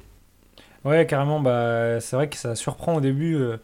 Ouais, 0.86 1.04
carrément, 1.06 1.38
bah, 1.40 2.00
c'est 2.00 2.16
vrai 2.16 2.28
que 2.30 2.36
ça 2.36 2.54
surprend 2.54 2.94
au 2.96 3.00
début 3.02 3.34
euh, 3.36 3.58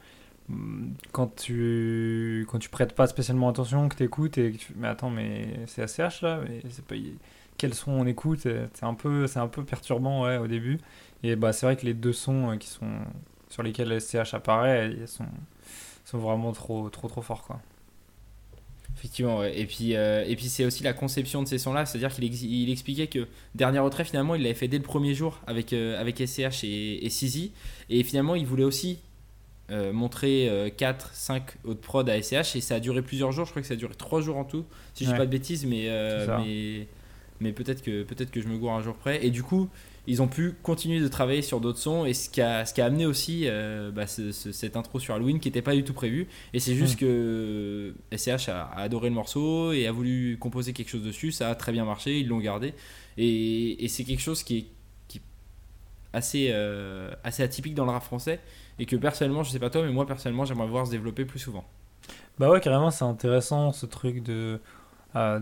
quand 1.13 1.35
tu 1.37 2.47
quand 2.51 2.59
tu 2.59 2.69
prêtes 2.69 2.95
pas 2.95 3.07
spécialement 3.07 3.49
attention, 3.49 3.89
que 3.89 3.97
tu 3.97 4.05
écoutes 4.05 4.39
et 4.39 4.53
que 4.53 4.57
tu 4.59 4.73
mais 4.77 4.89
attends, 4.89 5.11
mais 5.11 5.61
c'est 5.67 5.83
ACH 5.83 6.23
là, 6.23 6.41
mais 6.49 6.63
c'est 6.71 6.85
pas 6.85 6.95
quel 7.59 7.75
son 7.75 7.93
on 7.93 8.07
écoute, 8.07 8.47
euh, 8.47 8.67
c'est 8.75 8.87
un 8.87 8.95
peu 8.95 9.27
c'est 9.27 9.39
un 9.39 9.49
peu 9.49 9.65
perturbant 9.65 10.25
ouais 10.25 10.37
au 10.39 10.47
début. 10.47 10.79
Et 11.23 11.37
bah 11.37 11.53
c'est 11.53 11.67
vrai 11.67 11.77
que 11.77 11.87
les 11.87 11.95
deux 11.95 12.13
sons 12.13 12.51
euh, 12.53 12.57
qui 12.57 12.69
sont 12.69 12.91
sur 13.49 13.63
lesquels 13.63 14.01
SCH 14.01 14.35
apparaît, 14.35 14.93
ils 14.99 15.09
sont 15.09 15.27
sont 16.05 16.19
vraiment 16.19 16.53
trop 16.53 16.89
trop 16.91 17.09
trop 17.09 17.23
forts 17.23 17.45
quoi. 17.45 17.61
Effectivement, 18.97 19.45
et 19.45 19.65
puis, 19.67 19.95
euh, 19.97 20.25
et 20.27 20.37
puis 20.37 20.47
c'est 20.49 20.65
aussi 20.65 20.83
la 20.83 20.93
conception 20.93 21.43
de 21.43 21.49
ces 21.49 21.57
sons-là, 21.59 21.87
c'est-à-dire 21.87 22.13
qu'il 22.13 22.25
ex- 22.25 22.43
il 22.43 22.71
expliquait 22.71 23.07
que 23.07 23.29
Dernier 23.55 23.79
Retrait, 23.79 24.05
finalement, 24.05 24.35
il 24.35 24.43
l'avait 24.43 24.55
fait 24.55 24.69
dès 24.69 24.77
le 24.77 24.83
premier 24.83 25.15
jour 25.15 25.41
avec, 25.47 25.73
euh, 25.73 25.99
avec 25.99 26.21
SCH 26.21 26.65
et, 26.65 27.07
et 27.07 27.09
Sizi, 27.09 27.53
et 27.89 28.03
finalement, 28.03 28.35
il 28.35 28.45
voulait 28.45 28.65
aussi 28.65 28.99
euh, 29.71 29.93
montrer 29.93 30.73
4, 30.77 31.11
5 31.15 31.43
autres 31.65 31.81
prods 31.81 32.07
à 32.09 32.21
SCH, 32.23 32.57
et 32.57 32.61
ça 32.61 32.77
a 32.77 32.81
duré 32.81 33.03
plusieurs 33.03 33.33
jours, 33.33 33.45
je 33.45 33.51
crois 33.51 33.63
que 33.63 33.69
ça 33.69 33.75
a 33.75 33.77
duré 33.77 33.95
3 33.95 34.21
jours 34.21 34.37
en 34.37 34.45
tout, 34.45 34.65
si 34.95 35.05
je 35.05 35.09
dis 35.09 35.13
Ouais. 35.13 35.19
pas 35.19 35.27
de 35.27 35.31
bêtises, 35.31 35.65
mais, 35.67 35.85
euh, 35.89 36.39
mais, 36.45 36.87
mais 37.41 37.53
peut-être 37.53 37.83
que, 37.83 38.03
peut 38.03 38.15
que 38.25 38.41
je 38.41 38.49
me 38.49 38.59
gourre 38.59 38.73
un 38.73 38.83
jour 38.83 38.95
près, 38.97 39.25
et 39.25 39.31
du 39.31 39.43
coup, 39.43 39.69
ils 40.07 40.23
ont 40.23 40.29
pu 40.29 40.53
continuer 40.63 40.99
de 40.99 41.09
travailler 41.09 41.43
sur 41.43 41.61
d'autres 41.61 41.79
sons, 41.79 42.05
et 42.07 42.15
ce 42.15 42.29
qui 42.31 42.41
a, 42.41 42.65
ce 42.65 42.73
qui 42.75 42.81
a 42.81 42.87
amené 42.87 43.07
aussi 43.07 43.43
euh, 43.45 43.91
bah, 43.91 44.07
ce- 44.07 44.33
ce- 44.33 44.51
cette 44.51 44.77
intro 44.77 44.99
sur 44.99 45.15
Halloween 45.15 45.39
qui 45.39 45.49
n'était 45.49 45.63
pas 45.63 45.75
du 45.77 45.85
tout 45.85 45.93
prévue, 45.93 46.27
et 46.55 46.59
c'est 46.59 46.75
juste 46.75 46.99
que 46.99 47.95
SCH 48.11 48.49
a, 48.49 48.63
a 48.65 48.81
adoré 48.83 49.09
le 49.11 49.15
morceau 49.15 49.73
et 49.73 49.87
a 49.87 49.93
voulu 49.93 50.37
composer 50.41 50.73
quelque 50.73 50.89
chose 50.89 51.03
dessus. 51.05 51.33
Ça 51.33 51.49
a 51.51 51.55
très 51.55 51.71
bien 51.73 51.85
marché, 51.85 52.19
ils 52.19 52.27
l'ont 52.27 52.39
gardé. 52.41 52.73
Et, 53.19 53.85
et 53.85 53.89
c'est 53.89 54.05
quelque 54.05 54.23
chose 54.23 54.43
qui 54.43 54.59
est 54.59 54.67
assez, 56.13 56.51
euh, 56.53 57.11
assez 57.25 57.43
atypique 57.43 57.75
dans 57.75 57.85
le 57.85 57.93
rap 57.93 58.03
français. 58.03 58.41
Et 58.79 58.87
que 58.87 58.97
personnellement, 58.97 59.43
je 59.43 59.51
sais 59.51 59.59
pas 59.59 59.71
toi, 59.71 59.83
mais 59.83 59.93
moi 59.93 60.07
personnellement, 60.07 60.45
j'aimerais 60.45 60.69
voir 60.69 60.87
se 60.87 60.91
développer 60.91 61.25
plus 61.25 61.39
souvent. 61.39 61.65
Bah 62.39 62.49
ouais, 62.51 62.61
carrément, 62.61 62.91
c'est 62.91 63.05
intéressant 63.05 63.73
ce 63.73 63.87
truc 63.87 64.23
de, 64.23 64.61
euh, 65.17 65.41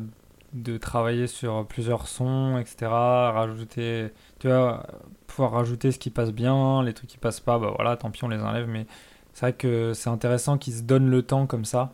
de 0.52 0.76
travailler 0.76 1.26
sur 1.26 1.66
plusieurs 1.66 2.08
sons, 2.08 2.58
etc. 2.58 2.87
Rajouter, 2.90 4.08
tu 4.40 4.48
vois, 4.48 4.87
pouvoir 5.26 5.52
rajouter 5.52 5.92
ce 5.92 5.98
qui 5.98 6.10
passe 6.10 6.32
bien, 6.32 6.82
les 6.82 6.94
trucs 6.94 7.08
qui 7.08 7.18
passent 7.18 7.40
pas, 7.40 7.58
bah 7.58 7.72
voilà, 7.76 7.96
tant 7.96 8.10
pis, 8.10 8.25
on 8.25 8.28
les 8.28 8.40
enlève. 8.40 8.66
Mais 8.66 8.87
c'est 9.32 9.46
vrai 9.46 9.52
que 9.52 9.92
c'est 9.94 10.10
intéressant 10.10 10.58
qu'ils 10.58 10.75
se 10.75 10.82
donnent 10.82 11.10
le 11.10 11.22
temps 11.22 11.46
comme 11.46 11.64
ça 11.64 11.92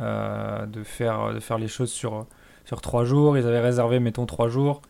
euh, 0.00 0.64
de, 0.66 0.82
faire, 0.82 1.34
de 1.34 1.40
faire 1.40 1.58
les 1.58 1.68
choses 1.68 1.92
sur, 1.92 2.26
sur 2.64 2.80
trois 2.80 3.04
jours. 3.04 3.36
Ils 3.36 3.46
avaient 3.46 3.60
réservé, 3.60 4.00
mettons, 4.00 4.24
trois 4.24 4.48
jours. 4.48 4.80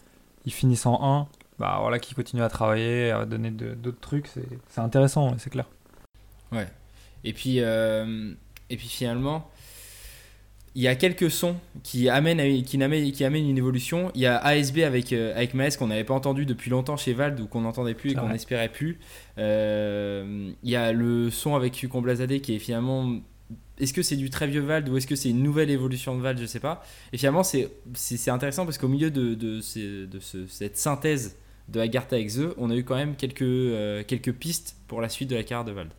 Ils 0.44 0.52
finissent 0.52 0.86
en 0.86 1.00
un. 1.02 1.28
Bah 1.60 1.76
voilà, 1.80 1.98
qu'ils 1.98 2.16
continuent 2.16 2.42
à 2.42 2.48
travailler, 2.48 3.10
à 3.10 3.26
donner 3.26 3.50
d'autres 3.50 4.00
trucs. 4.00 4.26
C'est 4.68 4.80
intéressant, 4.80 5.36
c'est 5.38 5.50
clair. 5.50 5.66
Ouais. 6.52 6.66
Et 7.22 7.32
puis, 7.34 7.56
euh, 7.60 8.32
et 8.70 8.76
puis 8.78 8.88
finalement, 8.88 9.48
il 10.74 10.82
y 10.82 10.88
a 10.88 10.94
quelques 10.94 11.30
sons 11.30 11.56
qui 11.82 12.08
amènent, 12.08 12.62
qui 12.64 12.82
amènent, 12.82 13.12
qui 13.12 13.24
amènent 13.24 13.48
une 13.50 13.58
évolution. 13.58 14.10
Il 14.14 14.22
y 14.22 14.26
a 14.26 14.38
ASB 14.38 14.78
avec, 14.78 15.12
euh, 15.12 15.34
avec 15.36 15.52
Maes 15.52 15.76
qu'on 15.78 15.88
n'avait 15.88 16.04
pas 16.04 16.14
entendu 16.14 16.46
depuis 16.46 16.70
longtemps 16.70 16.96
chez 16.96 17.12
Vald 17.12 17.38
ou 17.40 17.46
qu'on 17.46 17.60
n'entendait 17.60 17.94
plus 17.94 18.12
et 18.12 18.14
qu'on 18.14 18.28
n'espérait 18.32 18.68
plus. 18.70 18.98
Euh, 19.38 20.50
il 20.62 20.70
y 20.70 20.76
a 20.76 20.92
le 20.92 21.30
son 21.30 21.54
avec 21.56 21.80
Yukon 21.82 22.00
Blazadé 22.00 22.40
qui 22.40 22.54
est 22.54 22.58
finalement. 22.58 23.16
Est-ce 23.78 23.92
que 23.94 24.02
c'est 24.02 24.16
du 24.16 24.28
très 24.30 24.46
vieux 24.46 24.60
Vald 24.60 24.88
ou 24.90 24.96
est-ce 24.96 25.06
que 25.06 25.16
c'est 25.16 25.30
une 25.30 25.42
nouvelle 25.42 25.70
évolution 25.70 26.16
de 26.16 26.22
Vald 26.22 26.38
Je 26.38 26.46
sais 26.46 26.60
pas. 26.60 26.84
Et 27.12 27.18
finalement, 27.18 27.42
c'est 27.42 28.28
intéressant 28.28 28.64
parce 28.64 28.78
qu'au 28.78 28.88
milieu 28.88 29.10
de, 29.10 29.34
de, 29.34 29.56
de 29.56 30.20
ce- 30.20 30.46
cette 30.48 30.76
synthèse 30.76 31.36
de 31.68 31.80
Agartha 31.80 32.18
Exe, 32.18 32.40
on 32.58 32.70
a 32.70 32.74
eu 32.74 32.84
quand 32.84 32.96
même 32.96 33.14
quelques, 33.16 33.42
euh, 33.42 34.02
quelques 34.04 34.32
pistes 34.32 34.76
pour 34.88 35.00
la 35.00 35.08
suite 35.08 35.30
de 35.30 35.36
la 35.36 35.42
carrière 35.44 35.64
de 35.64 35.72
Vald. 35.72 35.90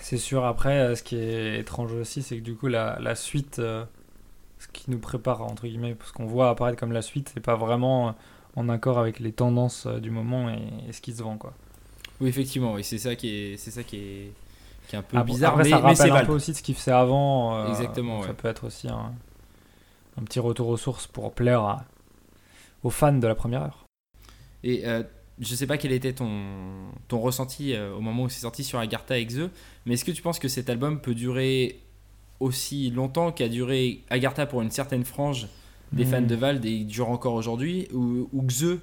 C'est 0.00 0.18
sûr, 0.18 0.44
après, 0.44 0.78
euh, 0.78 0.94
ce 0.96 1.02
qui 1.02 1.16
est 1.16 1.58
étrange 1.58 1.92
aussi, 1.92 2.22
c'est 2.22 2.36
que 2.38 2.42
du 2.42 2.54
coup, 2.54 2.68
la, 2.68 2.98
la 3.00 3.14
suite, 3.14 3.58
euh, 3.58 3.84
ce 4.58 4.68
qui 4.68 4.90
nous 4.90 4.98
prépare, 4.98 5.42
entre 5.42 5.66
guillemets, 5.66 5.96
ce 6.04 6.12
qu'on 6.12 6.26
voit 6.26 6.48
apparaître 6.50 6.78
comme 6.78 6.92
la 6.92 7.02
suite, 7.02 7.30
c'est 7.34 7.40
pas 7.40 7.56
vraiment 7.56 8.14
en 8.56 8.68
accord 8.68 8.98
avec 8.98 9.18
les 9.20 9.32
tendances 9.32 9.86
du 9.86 10.10
moment 10.10 10.48
et, 10.50 10.60
et 10.88 10.92
ce 10.92 11.00
qui 11.00 11.12
se 11.14 11.22
vend, 11.22 11.36
quoi. 11.38 11.54
Oui, 12.20 12.28
effectivement, 12.28 12.74
oui, 12.74 12.84
c'est 12.84 12.98
ça 12.98 13.16
qui 13.16 13.28
est, 13.28 13.56
c'est 13.56 13.70
ça 13.72 13.82
qui 13.82 13.96
est, 13.96 14.32
qui 14.88 14.94
est 14.96 14.98
un 14.98 15.02
peu 15.02 15.20
bizarre, 15.22 15.52
après, 15.52 15.64
mais, 15.64 15.70
ça 15.70 15.76
mais 15.76 15.82
rappelle 15.82 16.10
un 16.10 16.14
Vald. 16.14 16.26
peu 16.28 16.32
aussi 16.34 16.52
de 16.52 16.56
ce 16.56 16.62
qu'il 16.62 16.74
faisait 16.76 16.92
avant. 16.92 17.56
euh, 17.56 17.68
Exactement, 17.70 18.22
Ça 18.22 18.28
ouais. 18.28 18.34
peut 18.34 18.48
être 18.48 18.64
aussi 18.66 18.88
un, 18.88 19.12
un 20.20 20.22
petit 20.24 20.38
retour 20.40 20.68
aux 20.68 20.76
sources 20.76 21.06
pour 21.06 21.32
plaire 21.32 21.62
à- 21.62 21.84
aux 22.82 22.90
fans 22.90 23.12
de 23.12 23.26
la 23.26 23.34
première 23.34 23.62
heure. 23.62 23.81
Et 24.64 24.86
euh, 24.86 25.02
je 25.40 25.54
sais 25.54 25.66
pas 25.66 25.76
quel 25.78 25.92
était 25.92 26.12
ton, 26.12 26.30
ton 27.08 27.20
ressenti 27.20 27.74
euh, 27.74 27.94
au 27.94 28.00
moment 28.00 28.24
où 28.24 28.28
c'est 28.28 28.40
sorti 28.40 28.64
sur 28.64 28.78
Agartha 28.78 29.18
Exe, 29.18 29.40
mais 29.86 29.94
est-ce 29.94 30.04
que 30.04 30.12
tu 30.12 30.22
penses 30.22 30.38
que 30.38 30.48
cet 30.48 30.70
album 30.70 31.00
peut 31.00 31.14
durer 31.14 31.80
aussi 32.40 32.90
longtemps 32.90 33.32
qu'a 33.32 33.48
duré 33.48 34.02
Agartha 34.10 34.46
pour 34.46 34.62
une 34.62 34.70
certaine 34.70 35.04
frange 35.04 35.48
des 35.92 36.04
fans 36.04 36.20
Hmm. 36.20 36.26
de 36.26 36.34
Vald 36.34 36.64
et 36.64 36.84
dure 36.84 37.10
encore 37.10 37.34
aujourd'hui, 37.34 37.86
ou, 37.92 38.28
ou 38.32 38.42
Xe 38.46 38.78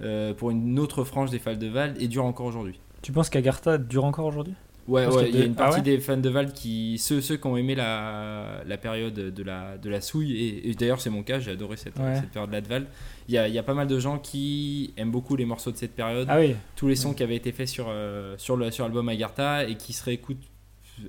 euh, 0.00 0.32
pour 0.34 0.50
une 0.50 0.78
autre 0.78 1.04
frange 1.04 1.30
des 1.30 1.38
fans 1.38 1.54
de 1.54 1.66
Vald 1.66 2.00
et 2.00 2.08
dure 2.08 2.24
encore 2.24 2.46
aujourd'hui? 2.46 2.80
Tu 3.02 3.12
penses 3.12 3.28
qu'Agartha 3.28 3.76
dure 3.78 4.04
encore 4.04 4.26
aujourd'hui? 4.26 4.54
Ouais, 4.86 5.06
il 5.30 5.36
y 5.38 5.40
a 5.40 5.44
une 5.46 5.52
ah 5.56 5.62
partie 5.62 5.76
ouais 5.78 5.82
des 5.82 5.98
fans 5.98 6.16
de 6.18 6.28
Vald 6.28 6.52
qui. 6.52 6.98
Ceux, 6.98 7.22
ceux 7.22 7.36
qui 7.38 7.46
ont 7.46 7.56
aimé 7.56 7.74
la, 7.74 8.62
la 8.66 8.76
période 8.76 9.14
de 9.14 9.42
la, 9.42 9.78
de 9.78 9.88
la 9.88 10.02
souille, 10.02 10.36
et, 10.36 10.68
et 10.68 10.74
d'ailleurs 10.74 11.00
c'est 11.00 11.08
mon 11.08 11.22
cas, 11.22 11.38
j'ai 11.40 11.52
adoré 11.52 11.76
cette, 11.78 11.98
Ouais. 11.98 12.16
cette 12.16 12.30
période-là 12.30 12.60
de 12.60 12.68
Vald. 12.68 12.86
Il 13.28 13.34
y, 13.34 13.38
a, 13.38 13.48
il 13.48 13.54
y 13.54 13.58
a 13.58 13.62
pas 13.62 13.72
mal 13.72 13.86
de 13.86 13.98
gens 13.98 14.18
qui 14.18 14.92
aiment 14.98 15.10
beaucoup 15.10 15.36
les 15.36 15.46
morceaux 15.46 15.70
de 15.72 15.78
cette 15.78 15.94
période, 15.94 16.26
Ah 16.30 16.38
oui, 16.38 16.54
tous 16.76 16.86
les 16.88 16.96
sons 16.96 17.14
qui 17.14 17.22
avaient 17.22 17.36
été 17.36 17.50
faits 17.52 17.68
sur, 17.68 17.86
euh, 17.88 18.34
sur, 18.36 18.56
le, 18.56 18.70
sur 18.70 18.84
l'album 18.84 19.08
Agartha 19.08 19.66
et 19.66 19.76
qui 19.76 19.94
se 19.94 20.04
réécoutent 20.04 20.42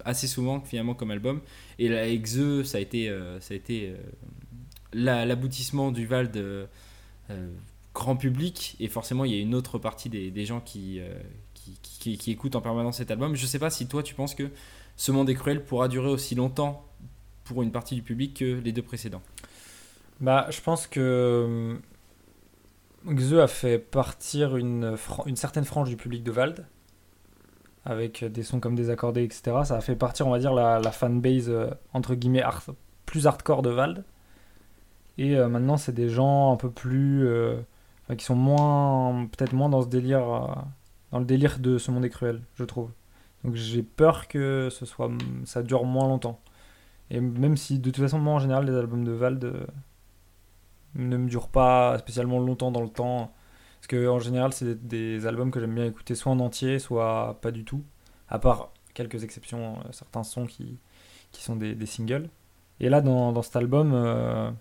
assez 0.05 0.27
souvent 0.27 0.62
finalement 0.62 0.94
comme 0.94 1.12
album. 1.12 1.41
Et 1.77 1.89
la 1.89 2.08
Exe, 2.08 2.63
ça 2.63 2.77
a 2.77 2.82
été, 2.82 3.10
euh, 3.10 3.41
ça 3.41 3.53
a 3.53 3.58
été 3.58 3.89
euh, 3.89 3.98
la- 4.94 5.25
l'aboutissement 5.25 5.91
du 5.91 6.05
Vald 6.08 6.36
euh, 6.38 6.65
grand 7.94 8.15
public, 8.15 8.77
et 8.79 8.88
forcément 8.88 9.25
il 9.25 9.34
y 9.34 9.38
a 9.38 9.41
une 9.41 9.53
autre 9.55 9.77
partie 9.79 10.08
des, 10.10 10.32
des 10.32 10.46
gens 10.46 10.62
qui, 10.62 11.00
qui, 11.82 12.18
qui- 12.18 12.32
écoutent 12.32 12.56
en 12.56 12.62
permanence 12.62 12.98
cet 12.98 13.12
album. 13.12 13.36
Je 13.36 13.46
sais 13.46 13.60
pas 13.60 13.70
si 13.70 13.88
toi 13.88 14.04
tu 14.04 14.16
penses 14.16 14.36
que 14.36 14.50
Ce 14.96 15.12
Monde 15.12 15.30
est 15.30 15.36
Cruel 15.36 15.64
pourra 15.64 15.88
durer 15.88 16.10
aussi 16.10 16.36
longtemps 16.36 16.86
pour 17.44 17.62
une 17.64 17.72
partie 17.72 17.96
du 17.96 18.02
public 18.02 18.38
que 18.38 18.60
les 18.60 18.72
deux 18.72 18.82
précédents. 18.82 19.22
Bah, 20.22 20.48
je 20.50 20.62
pense 20.62 20.88
que 20.88 21.00
euh, 21.00 21.76
Xe 23.14 23.34
a 23.34 23.48
fait 23.48 23.78
partir 23.78 24.56
une, 24.58 24.96
certaine 25.36 25.66
frange 25.66 25.90
du 25.90 25.98
public 25.98 26.24
de 26.24 26.32
Vald, 26.32 26.66
avec 27.86 28.24
des 28.24 28.44
sons 28.44 28.60
comme 28.60 28.76
Désaccordés, 28.76 29.24
etc. 29.24 29.58
Ça 29.66 29.78
a 29.78 29.82
fait 29.82 29.96
partir, 29.96 30.28
on 30.28 30.32
va 30.32 30.40
dire, 30.40 30.54
la, 30.54 30.80
fanbase, 30.92 31.50
euh, 31.50 31.70
entre 31.94 32.16
guillemets, 32.16 32.44
plus 33.06 33.28
hardcore 33.28 33.62
de 33.62 33.70
Vald. 33.70 34.04
Et 35.18 35.36
euh, 35.38 35.48
maintenant, 35.48 35.78
c'est 35.78 35.94
des 35.94 36.10
gens 36.10 36.52
un 36.54 36.58
peu 36.58 36.72
plus. 36.72 37.28
euh, 37.28 37.58
qui 38.18 38.26
sont 38.26 38.36
moins. 38.36 39.28
peut-être 39.28 39.54
moins 39.54 39.70
dans 39.70 39.82
ce 39.82 39.88
délire. 39.88 40.66
Dans 41.16 41.20
le 41.20 41.26
délire 41.26 41.60
de 41.60 41.78
ce 41.78 41.92
monde 41.92 42.04
est 42.04 42.10
cruel, 42.10 42.42
je 42.56 42.66
trouve. 42.66 42.92
Donc 43.46 43.56
j'ai 43.56 43.84
peur 43.84 44.28
que 44.28 44.68
ce 44.70 44.86
soit, 44.86 45.10
ça 45.46 45.64
dure 45.64 45.86
moins 45.86 46.10
longtemps. 46.10 46.42
Et 47.10 47.22
même 47.22 47.56
si, 47.56 47.80
de 47.80 47.90
toute 47.90 48.04
façon, 48.04 48.20
moi, 48.20 48.34
en 48.34 48.40
général, 48.40 48.66
les 48.66 48.76
albums 48.76 49.06
de 49.06 49.14
Vald. 49.14 49.46
euh, 49.46 49.66
ne 50.96 51.16
me 51.16 51.30
dure 51.30 51.48
pas 51.48 51.98
spécialement 52.00 52.38
longtemps 52.40 52.70
dans 52.70 52.82
le 52.82 52.90
temps. 52.90 53.34
Parce 53.80 53.88
que 53.88 54.10
en 54.10 54.20
général, 54.20 54.52
c'est 54.52 54.86
des, 54.86 55.26
albums 55.26 55.52
que 55.52 55.62
j'aime 55.62 55.74
bien 55.74 55.86
écouter 55.86 56.16
soit 56.16 56.34
en 56.34 56.40
entier, 56.42 56.80
soit 56.80 57.40
pas 57.42 57.52
du 57.52 57.64
tout. 57.64 57.86
À 58.28 58.38
part 58.38 58.74
quelques 58.94 59.24
exceptions, 59.24 59.78
euh, 59.86 59.92
certains 59.92 60.24
sons 60.24 60.46
qui, 60.46 60.80
qui 61.32 61.44
sont 61.44 61.56
des, 61.56 61.86
singles. 61.86 62.30
Et 62.82 62.90
là, 62.90 63.00
dans, 63.00 63.32
dans 63.32 63.42
cet 63.42 63.56
album, 63.56 63.94
euh, 63.94 64.52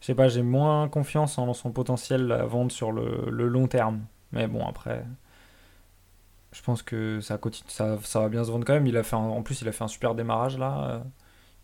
je 0.00 0.06
sais 0.06 0.14
pas, 0.14 0.28
j'ai 0.28 0.42
moins 0.44 0.88
confiance 0.88 1.36
en 1.36 1.52
son 1.52 1.72
potentiel 1.72 2.30
à 2.30 2.46
vendre 2.46 2.70
sur 2.70 2.92
le 2.92 3.48
long 3.48 3.66
terme. 3.66 4.04
Mais 4.30 4.46
bon, 4.46 4.64
après, 4.64 5.04
je 6.54 6.62
pense 6.62 6.82
que 6.82 7.20
ça, 7.20 7.36
continue, 7.36 7.68
ça, 7.68 7.98
ça 8.04 8.20
va 8.20 8.28
bien 8.30 8.42
se 8.44 8.50
vendre 8.50 8.64
quand 8.64 8.72
même. 8.72 8.86
Il 8.86 8.96
a 8.96 9.02
fait 9.02 9.16
un- 9.16 9.18
en 9.18 9.42
plus, 9.42 9.60
il 9.60 9.68
a 9.68 9.72
fait 9.72 9.84
un 9.84 9.88
super 9.88 10.14
démarrage 10.14 10.56
là. 10.56 11.02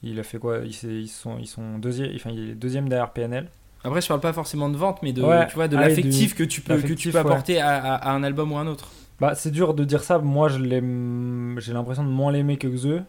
Il 0.02 0.18
a 0.18 0.22
fait 0.22 0.38
quoi? 0.38 0.58
Ils, 0.64 1.08
sont, 1.08 1.36
ils 1.38 1.46
sont 1.46 1.78
deuxième, 1.78 2.10
enfin, 2.14 2.30
il 2.30 2.50
est 2.50 2.54
deuxième 2.54 2.88
derrière 2.88 3.10
PNL. 3.12 3.48
Après, 3.84 4.00
je 4.02 4.08
parle 4.08 4.20
pas 4.20 4.32
forcément 4.34 4.68
de 4.68 4.76
vente, 4.76 5.02
mais 5.02 5.12
de, 5.12 5.22
Ouais. 5.22 5.46
tu 5.46 5.54
vois, 5.54 5.68
de 5.68 5.76
Ah, 5.76 5.80
l'affectif 5.88 6.34
que 6.34 6.42
tu 6.44 6.60
peux, 6.60 6.76
que 6.80 6.92
tu 6.92 7.10
peux 7.10 7.14
ouais. 7.14 7.20
apporter 7.20 7.60
à, 7.60 7.76
à- 7.76 7.94
à 8.10 8.12
un 8.12 8.22
album 8.22 8.52
ou 8.52 8.56
à 8.58 8.60
un 8.60 8.66
autre. 8.66 8.90
Bah, 9.20 9.34
c'est 9.34 9.50
dur 9.50 9.72
de 9.74 9.84
dire 9.84 10.02
ça. 10.02 10.18
Moi. 10.18 10.48
J'ai 10.48 11.72
l'impression 11.72 12.04
de 12.04 12.08
moins 12.08 12.32
l'aimer 12.32 12.56
que 12.56 12.68
Xe. 12.68 13.02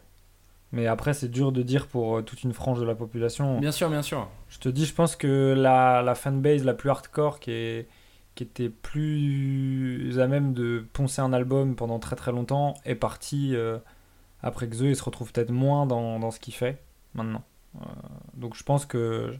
Mais 0.74 0.88
après, 0.88 1.14
c'est 1.14 1.28
dur 1.30 1.52
de 1.52 1.62
dire 1.64 1.88
pour 1.88 2.18
euh, 2.18 2.22
toute 2.22 2.44
une 2.44 2.54
frange 2.54 2.80
de 2.80 2.86
la 2.86 2.96
population. 2.96 3.60
Bien 3.60 3.72
sûr, 3.74 3.90
bien 3.90 4.02
sûr. 4.02 4.30
Je 4.50 4.58
te 4.60 4.70
dis, 4.70 4.86
je 4.86 4.94
pense 4.94 5.18
que 5.18 5.54
la, 5.58 6.02
la 6.02 6.16
fanbase 6.16 6.64
la 6.64 6.74
plus 6.74 6.90
hardcore 6.90 7.40
qui, 7.42 7.52
est, 7.52 7.88
qui 8.36 8.44
était 8.44 8.70
plus 8.70 10.20
à 10.20 10.28
même 10.28 10.54
de 10.54 10.86
poncer 10.94 11.22
un 11.22 11.34
album 11.34 11.76
pendant 11.76 12.00
très 12.00 12.16
très 12.16 12.32
longtemps 12.32 12.76
est 12.86 12.96
partie 12.96 13.56
euh, 13.56 13.78
après 14.42 14.68
Xe 14.68 14.82
et 14.84 14.96
se 14.96 15.04
retrouve 15.04 15.32
peut-être 15.32 15.52
moins 15.52 15.86
dans, 15.86 16.20
dans 16.20 16.32
ce 16.32 16.40
qu'il 16.40 16.54
fait 16.54 16.82
maintenant. 17.14 17.44
Euh, 17.76 17.86
donc 18.36 18.56
je 18.56 18.64
pense 18.64 18.86
que 18.86 19.36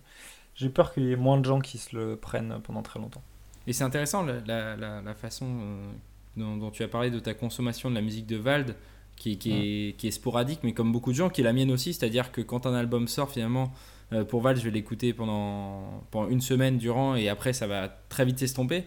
j'ai 0.56 0.70
peur 0.70 0.94
qu'il 0.94 1.04
y 1.04 1.12
ait 1.12 1.16
moins 1.16 1.38
de 1.38 1.46
gens 1.46 1.60
qui 1.60 1.78
se 1.78 1.96
le 1.96 2.16
prennent 2.18 2.60
pendant 2.64 2.82
très 2.82 3.00
longtemps. 3.00 3.24
Et 3.68 3.74
c'est 3.74 3.84
intéressant 3.84 4.24
la- 4.24 4.76
la 5.02 5.14
façon 5.14 5.46
euh, 5.48 5.92
dont, 6.36 6.58
dont 6.58 6.72
tu 6.72 6.84
as 6.84 6.88
parlé 6.88 7.10
de 7.12 7.20
ta 7.20 7.34
consommation 7.34 7.90
de 7.90 7.96
la 7.96 8.02
musique 8.02 8.26
de 8.28 8.38
Vald, 8.38 8.76
qui, 9.22 9.38
qui 9.38 9.52
est, 9.52 9.98
qui 9.98 10.08
est 10.08 10.12
sporadique, 10.12 10.62
mais 10.64 10.74
comme 10.74 10.92
beaucoup 10.92 11.12
de 11.12 11.16
gens, 11.18 11.30
qui 11.30 11.42
est 11.42 11.44
la 11.44 11.54
mienne 11.54 11.70
aussi. 11.72 11.94
C'est-à-dire 11.94 12.32
que 12.32 12.42
quand 12.42 12.66
un 12.66 12.74
album 12.74 13.08
sort, 13.08 13.30
finalement, 13.30 13.72
euh, 14.14 14.24
pour 14.26 14.42
Vald, 14.42 14.58
je 14.58 14.64
vais 14.66 14.72
l'écouter 14.72 15.14
pendant, 15.14 16.04
pendant 16.10 16.28
une 16.30 16.42
semaine 16.42 16.78
durant, 16.80 17.14
et 17.16 17.30
après, 17.30 17.54
ça 17.54 17.68
va 17.68 17.88
très 18.10 18.26
vite 18.26 18.40
s'estomper. 18.40 18.80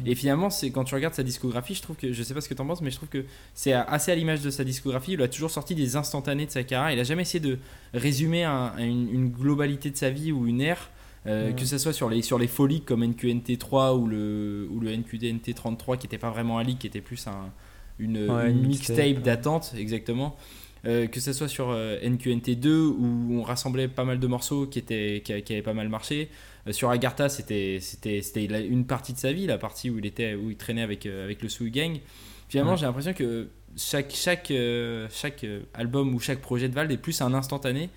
Mm. 0.00 0.06
Et 0.06 0.14
finalement, 0.14 0.48
c'est 0.50 0.70
quand 0.70 0.84
tu 0.84 0.94
regardes 0.94 1.12
sa 1.14 1.22
discographie, 1.22 1.74
je 1.74 1.82
trouve 1.82 1.96
que, 1.96 2.10
je 2.10 2.22
sais 2.22 2.32
pas 2.32 2.40
ce 2.40 2.48
que 2.48 2.54
tu 2.54 2.62
en 2.62 2.66
penses, 2.66 2.80
mais 2.80 2.90
je 2.90 2.96
trouve 2.96 3.10
que 3.10 3.24
c'est 3.54 3.74
assez 3.74 4.10
à 4.10 4.14
l'image 4.14 4.40
de 4.40 4.48
sa 4.50 4.64
discographie. 4.64 5.12
Il 5.12 5.20
a 5.22 5.28
toujours 5.28 5.50
sorti 5.50 5.74
des 5.74 5.94
instantanés 5.96 6.46
de 6.46 6.50
sa 6.50 6.62
carrière. 6.64 6.90
Il 6.96 6.98
a 6.98 7.04
jamais 7.04 7.22
essayé 7.22 7.40
de 7.40 7.58
résumer 7.92 8.44
un- 8.44 8.72
une, 8.78 9.08
une 9.12 9.28
globalité 9.30 9.90
de 9.90 9.96
sa 9.98 10.08
vie 10.10 10.32
ou 10.32 10.46
une 10.46 10.60
ère. 10.62 10.90
Euh, 11.26 11.50
Mm. 11.52 11.54
Que 11.54 11.64
ce 11.66 11.78
soit 11.78 11.92
sur 11.92 12.08
les, 12.10 12.20
sur 12.22 12.36
les 12.38 12.48
folies 12.48 12.80
comme 12.80 13.04
NQNT3 13.04 13.96
ou 13.96 14.06
le, 14.08 14.66
ou 14.72 14.80
le 14.80 14.90
NQDNT33 14.96 15.96
qui 15.98 16.06
était 16.06 16.18
pas 16.18 16.30
vraiment 16.30 16.58
un 16.58 16.64
leak, 16.64 16.80
qui 16.80 16.86
était 16.88 17.00
plus 17.00 17.24
un, 17.28 17.52
une, 18.02 18.28
Ouais, 18.28 18.50
une 18.50 18.58
une 18.58 18.66
mixtape 18.66 19.22
d'attente, 19.22 19.74
exactement. 19.76 20.36
Euh, 20.84 21.06
que 21.06 21.20
ce 21.20 21.32
soit 21.32 21.46
sur 21.48 21.70
euh, 21.70 22.00
NQNT2 22.00 22.68
où 22.68 23.38
on 23.38 23.42
rassemblait 23.42 23.86
pas 23.86 24.04
mal 24.04 24.18
de 24.18 24.26
morceaux 24.26 24.66
qui, 24.66 24.80
étaient, 24.80 25.22
qui, 25.24 25.40
qui 25.42 25.52
avaient 25.52 25.62
pas 25.62 25.74
mal 25.74 25.88
marché. 25.88 26.28
Euh, 26.66 26.72
sur 26.72 26.90
Agartha, 26.90 27.28
c'était 27.28 27.78
une 28.68 28.84
partie 28.86 29.12
de 29.12 29.18
sa 29.18 29.32
vie, 29.32 29.46
la 29.46 29.58
partie 29.58 29.90
où 29.90 29.98
il, 29.98 30.06
était, 30.06 30.34
où 30.34 30.50
il 30.50 30.56
traînait 30.56 30.82
avec, 30.82 31.06
avec 31.06 31.40
le 31.42 31.48
Sui 31.48 31.70
Gang. 31.70 32.00
Finalement, 32.48 32.72
Ouais. 32.72 32.76
j'ai 32.76 32.86
l'impression 32.86 33.14
que 33.14 33.48
chaque, 33.76 34.12
chaque, 34.12 34.52
chaque 35.10 35.46
album 35.74 36.14
ou 36.14 36.20
chaque 36.20 36.40
projet 36.40 36.68
de 36.68 36.74
Vald 36.74 36.90
est 36.90 36.96
plus 36.98 37.20
un 37.22 37.32
instantané 37.34 37.88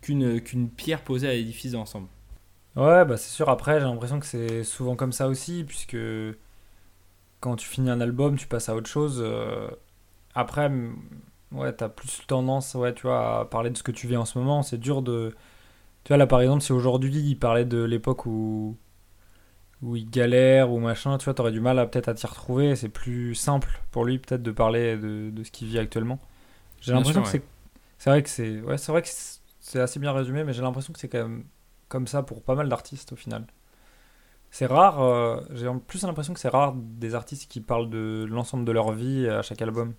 qu'une 0.00 0.40
qu'une 0.40 0.68
pierre 0.68 1.02
posée 1.04 1.28
à 1.28 1.32
l'édifice 1.34 1.72
d'ensemble. 1.72 2.08
Ouais, 2.76 3.04
bah 3.04 3.16
c'est 3.16 3.30
sûr. 3.30 3.48
Après, 3.50 3.78
j'ai 3.80 3.86
l'impression 3.86 4.18
que 4.18 4.26
c'est 4.26 4.64
souvent 4.64 4.96
comme 4.96 5.12
ça 5.12 5.28
aussi, 5.28 5.64
puisque 5.64 5.96
quand 7.42 7.56
tu 7.56 7.68
finis 7.68 7.90
un 7.90 8.00
album, 8.02 8.38
tu 8.38 8.48
passes 8.48 8.70
à 8.70 8.76
autre 8.76 8.90
chose. 8.90 9.20
euh, 9.24 9.68
Après, 10.34 10.70
ouais, 11.52 11.72
t'as 11.74 11.88
plus 11.90 12.22
tendance, 12.26 12.74
ouais, 12.74 12.94
tu 12.94 13.02
vois, 13.04 13.40
à 13.42 13.44
parler 13.46 13.70
de 13.70 13.76
ce 13.78 13.82
que 13.84 13.92
tu 13.92 14.08
vis 14.08 14.16
en 14.16 14.26
ce 14.26 14.38
moment. 14.38 14.62
C'est 14.62 14.78
dur 14.78 15.02
de. 15.02 15.34
Tu 16.04 16.10
vois, 16.10 16.18
là, 16.18 16.26
par 16.28 16.40
exemple, 16.42 16.62
si 16.62 16.72
aujourd'hui 16.72 17.14
il 17.20 17.36
parlait 17.38 17.66
de 17.66 17.82
l'époque 17.84 18.26
où 18.26 18.76
où 19.82 19.96
il 19.96 20.08
galère 20.08 20.70
ou 20.70 20.78
machin, 20.78 21.18
tu 21.18 21.24
vois, 21.24 21.34
t'aurais 21.34 21.50
du 21.52 21.60
mal 21.60 21.78
à 21.78 21.86
peut-être 21.86 22.08
à 22.08 22.14
t'y 22.14 22.26
retrouver. 22.26 22.76
C'est 22.76 22.88
plus 22.88 23.34
simple 23.34 23.80
pour 23.90 24.04
lui 24.04 24.18
peut-être 24.18 24.42
de 24.42 24.52
parler 24.52 24.96
de, 24.96 25.30
de 25.30 25.44
ce 25.44 25.50
qu'il 25.50 25.68
vit 25.68 25.78
actuellement. 25.78 26.20
J'ai 26.80 26.92
l'impression 26.92 27.22
que 27.22 27.28
c'est 27.28 27.44
c'est 27.98 28.10
vrai 28.10 28.22
que 28.22 28.30
c'est 28.30 28.60
ouais, 28.62 28.78
c'est 28.78 28.92
vrai 28.92 29.02
que 29.02 29.08
c'est 29.60 29.80
assez 29.80 30.00
bien 30.00 30.12
résumé, 30.12 30.44
mais 30.44 30.52
j'ai 30.54 30.62
l'impression 30.62 30.92
que 30.92 31.00
c'est 31.00 31.08
quand 31.08 31.22
même 31.22 31.44
comme 31.88 32.06
ça 32.06 32.22
pour 32.22 32.42
pas 32.42 32.54
mal 32.56 32.68
d'artistes 32.68 33.12
au 33.12 33.16
final. 33.16 33.46
C'est 34.54 34.66
rare, 34.66 35.00
euh, 35.02 35.40
j'ai 35.54 35.66
en 35.66 35.78
plus 35.78 36.02
l'impression 36.02 36.34
que 36.34 36.38
c'est 36.38 36.50
rare 36.50 36.74
des 36.76 37.14
artistes 37.14 37.50
qui 37.50 37.62
parlent 37.62 37.88
de 37.88 38.26
l'ensemble 38.28 38.66
de 38.66 38.72
leur 38.72 38.92
vie 38.92 39.26
à 39.26 39.40
chaque 39.40 39.62
album. 39.62 39.94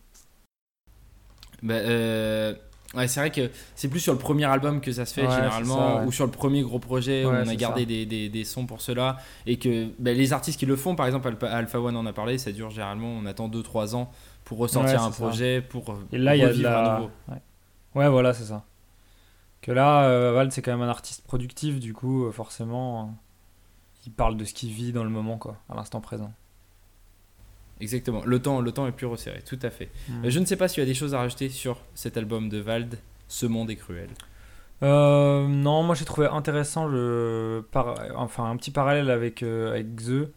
Bah, 1.64 1.74
euh, 1.74 2.54
ouais, 2.94 3.08
c'est 3.08 3.20
vrai 3.20 3.32
que 3.32 3.50
c'est 3.74 3.88
plus 3.88 4.00
sur 4.00 4.14
le 4.14 4.20
premier 4.20 4.46
album 4.46 4.80
que 4.80 4.92
ça 4.92 5.08
se 5.08 5.14
fait 5.16 5.26
Ouais, 5.26 5.36
généralement, 5.36 5.74
c'est 5.76 5.94
ça, 5.96 6.00
ouais. 6.02 6.06
ou 6.06 6.12
sur 6.12 6.26
le 6.26 6.32
premier 6.32 6.62
gros 6.62 6.78
projet 6.78 7.26
où 7.26 7.30
on 7.30 7.48
a 7.48 7.56
gardé 7.56 7.88
des, 7.88 8.06
des, 8.06 8.30
des 8.30 8.44
sons 8.44 8.68
pour 8.68 8.82
cela. 8.82 9.18
Et 9.48 9.58
que 9.58 9.88
bah, 9.98 10.14
les 10.14 10.34
artistes 10.34 10.60
qui 10.60 10.68
le 10.68 10.76
font, 10.76 10.96
par 10.96 11.08
exemple 11.08 11.36
Alpha, 11.42 11.80
One 11.82 11.98
en 11.98 12.06
a 12.06 12.14
parlé, 12.14 12.38
ça 12.38 12.52
dure 12.52 12.70
généralement, 12.70 13.08
on 13.08 13.26
attend 13.26 13.50
2-3 13.50 13.96
ans 13.96 14.12
pour 14.44 14.60
ressortir 14.60 15.02
un 15.02 15.12
ça. 15.12 15.26
projet, 15.26 15.62
pour 15.62 15.98
Et 16.12 16.20
là, 16.20 16.36
il 16.36 16.42
y 16.42 16.46
a 16.46 16.52
la... 16.52 16.94
à 16.96 17.00
nouveau. 17.00 17.12
Ouais. 17.96 18.10
Voilà, 18.10 18.36
c'est 18.36 18.46
ça. 18.46 18.66
Que 19.62 19.72
là, 19.72 20.04
euh, 20.04 20.32
Val, 20.34 20.52
c'est 20.52 20.62
quand 20.62 20.72
même 20.74 20.82
un 20.82 20.90
artiste 20.92 21.24
productif, 21.24 21.80
du 21.80 21.94
coup, 21.94 22.32
forcément, 22.32 23.16
il 24.06 24.12
parle 24.12 24.38
de 24.38 24.46
ce 24.46 24.54
qu'il 24.54 24.72
vit 24.72 24.92
dans 24.92 25.04
le 25.04 25.10
moment, 25.10 25.38
quoi, 25.38 25.58
à 25.70 25.76
l'instant 25.76 26.02
présent. 26.02 26.34
Exactement. 27.80 28.22
Le 28.26 28.40
temps, 28.42 28.62
le 28.62 28.72
temps 28.72 28.88
est 28.88 28.92
plus 28.92 29.08
resserré, 29.08 29.42
tout 29.46 29.60
à 29.62 29.70
fait. 29.70 29.90
Mm. 30.08 30.26
Euh, 30.26 30.30
Je 30.30 30.40
ne 30.40 30.46
sais 30.46 30.56
pas 30.56 30.68
si 30.68 30.76
tu 30.76 30.82
as 30.82 30.86
des 30.86 30.94
choses 30.94 31.14
à 31.14 31.20
rajouter 31.20 31.50
sur 31.50 31.80
cet 31.96 32.18
album 32.18 32.50
de 32.50 32.60
Vald, 32.60 32.98
Ce 33.28 33.46
monde 33.46 33.70
est 33.72 33.76
cruel. 33.76 34.10
Euh, 34.84 35.48
non, 35.48 35.84
moi 35.84 35.96
j'ai 35.96 36.04
trouvé 36.06 36.28
intéressant 36.28 36.86
le 36.88 37.66
par- 37.72 37.96
enfin 38.16 38.50
un 38.50 38.58
petit 38.58 38.70
parallèle 38.72 39.10
avec 39.10 39.42
euh, 39.42 39.72
avec 39.72 39.96
Xe. 39.96 40.28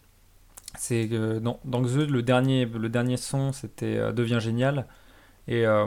C'est 0.78 1.08
que 1.08 1.38
dans, 1.40 1.58
dans 1.64 1.82
Xe 1.82 2.06
le 2.06 2.22
dernier 2.22 2.64
le 2.64 2.88
dernier 2.88 3.16
son 3.16 3.52
c'était 3.52 3.96
euh, 3.96 4.12
devient 4.12 4.38
génial 4.40 4.86
et 5.48 5.66
euh, 5.66 5.86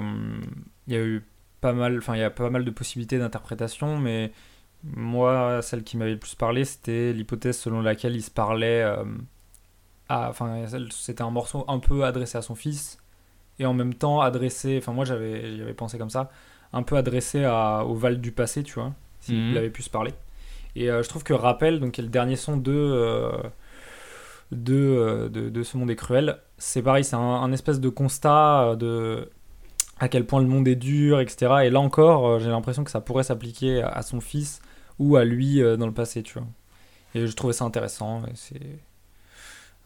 il 0.87 0.93
y 0.93 0.97
a 0.97 1.01
eu 1.01 1.23
pas 1.61 1.71
mal 1.73 1.97
enfin 1.99 2.15
il 2.15 2.19
y 2.19 2.23
a 2.23 2.29
pas 2.31 2.49
mal 2.49 2.65
de 2.65 2.71
possibilités 2.71 3.17
d'interprétation 3.17 3.97
mais 3.97 4.31
moi 4.83 5.61
celle 5.61 5.83
qui 5.83 5.97
m'avait 5.97 6.11
le 6.13 6.19
plus 6.19 6.35
parlé 6.35 6.65
c'était 6.65 7.13
l'hypothèse 7.13 7.57
selon 7.57 7.81
laquelle 7.81 8.15
il 8.15 8.23
se 8.23 8.31
parlait 8.31 8.81
euh, 8.83 9.03
à 10.07 10.29
enfin 10.29 10.65
c'était 10.91 11.21
un 11.21 11.29
morceau 11.31 11.65
un 11.67 11.79
peu 11.79 12.03
adressé 12.05 12.37
à 12.37 12.41
son 12.41 12.55
fils 12.55 12.97
et 13.59 13.65
en 13.65 13.73
même 13.73 13.93
temps 13.93 14.21
adressé 14.21 14.77
enfin 14.81 14.93
moi 14.93 15.05
j'avais 15.05 15.55
j'y 15.55 15.61
avais 15.61 15.73
pensé 15.73 15.97
comme 15.97 16.09
ça 16.09 16.31
un 16.73 16.83
peu 16.83 16.97
adressé 16.97 17.43
à, 17.45 17.83
au 17.83 17.95
Val 17.95 18.21
du 18.21 18.31
passé, 18.31 18.61
tu 18.63 18.75
vois, 18.75 18.93
s'il 19.21 19.37
Mhm. 19.51 19.57
avait 19.57 19.71
pu 19.71 19.81
se 19.81 19.89
parler. 19.89 20.13
Et 20.75 20.91
euh, 20.91 21.01
je 21.01 21.09
trouve 21.09 21.23
que 21.23 21.33
Rappel, 21.33 21.79
donc 21.79 21.93
qui 21.93 22.01
est 22.01 22.03
le 22.03 22.11
dernier 22.11 22.35
son 22.35 22.57
de, 22.57 22.71
euh, 22.71 23.31
de, 24.51 25.29
de, 25.31 25.49
de 25.49 25.63
Ce 25.63 25.77
monde 25.77 25.91
est 25.91 25.95
cruel, 25.95 26.37
c'est 26.57 26.81
pareil, 26.81 27.03
c'est 27.03 27.15
un, 27.15 27.19
un 27.19 27.51
espèce 27.51 27.79
de 27.79 27.89
constat 27.89 28.75
de 28.77 29.29
à 29.99 30.07
quel 30.07 30.25
point 30.25 30.41
le 30.41 30.47
monde 30.47 30.67
est 30.67 30.75
dur, 30.75 31.19
etc. 31.19 31.53
Et 31.65 31.69
là 31.69 31.79
encore, 31.79 32.27
euh, 32.27 32.39
j'ai 32.39 32.49
l'impression 32.49 32.83
que 32.83 32.91
ça 32.91 33.01
pourrait 33.01 33.23
s'appliquer 33.23 33.81
à, 33.81 34.01
son 34.01 34.21
fils 34.21 34.61
ou 34.97 35.15
à 35.17 35.25
lui 35.25 35.61
euh, 35.61 35.77
dans 35.77 35.87
le 35.87 35.93
passé, 35.93 36.23
tu 36.23 36.33
vois. 36.39 36.47
Et 37.15 37.25
je 37.27 37.31
trouvais 37.35 37.53
ça 37.53 37.65
intéressant. 37.65 38.23
c'est 38.35 38.79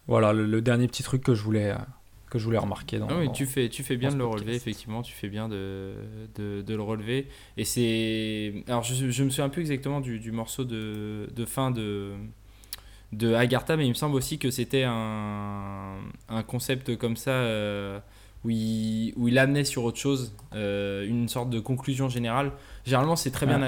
voilà 0.08 0.34
le, 0.34 0.46
le 0.46 0.62
dernier 0.62 0.88
petit 0.88 1.04
truc 1.04 1.24
que 1.24 1.34
je 1.34 1.42
voulais 1.42 1.72
euh, 1.72 1.76
que 2.30 2.40
je 2.40 2.46
voulais 2.46 2.58
remarquer 2.58 2.98
dans. 3.00 3.08
Oui, 3.18 3.28
dans- 3.28 3.32
tu 3.32 3.46
fais, 3.46 3.70
tu 3.70 3.84
fais 3.84 3.96
bien 3.96 4.10
de 4.12 4.18
le 4.18 4.26
relever, 4.26 4.56
effectivement, 4.56 5.02
tu 5.04 5.14
fais 5.14 5.30
bien 5.30 5.48
de, 5.48 5.94
de, 6.36 6.62
de 6.62 6.76
le 6.76 6.82
relever. 6.82 7.28
Et 7.58 7.64
c'est. 7.64 8.64
Alors, 8.68 8.84
je, 8.84 9.12
je 9.12 9.24
me 9.24 9.30
souviens 9.30 9.50
plus 9.50 9.62
exactement 9.62 10.02
du, 10.02 10.20
du 10.20 10.32
morceau 10.32 10.66
de, 10.66 11.30
de 11.34 11.46
fin 11.46 11.70
de, 11.72 12.14
de 13.12 13.34
Agartha, 13.36 13.78
mais 13.78 13.86
il 13.86 13.90
me 13.90 13.94
semble 13.94 14.16
aussi 14.16 14.40
que 14.40 14.50
c'était 14.50 14.84
un, 14.84 16.00
un 16.28 16.44
concept 16.44 16.98
comme 16.98 17.16
ça 17.18 17.32
euh, 17.32 18.00
où, 18.46 18.50
il, 18.50 19.14
où 19.16 19.28
il 19.28 19.38
amenait 19.40 19.64
sur 19.64 19.84
autre 19.84 19.98
chose, 19.98 20.34
euh, 20.54 21.06
une 21.08 21.30
sorte 21.30 21.50
de 21.50 21.60
conclusion 21.60 22.10
générale. 22.10 22.52
Généralement, 22.86 23.16
c'est 23.16 23.32
très 23.32 23.46
bien 23.46 23.62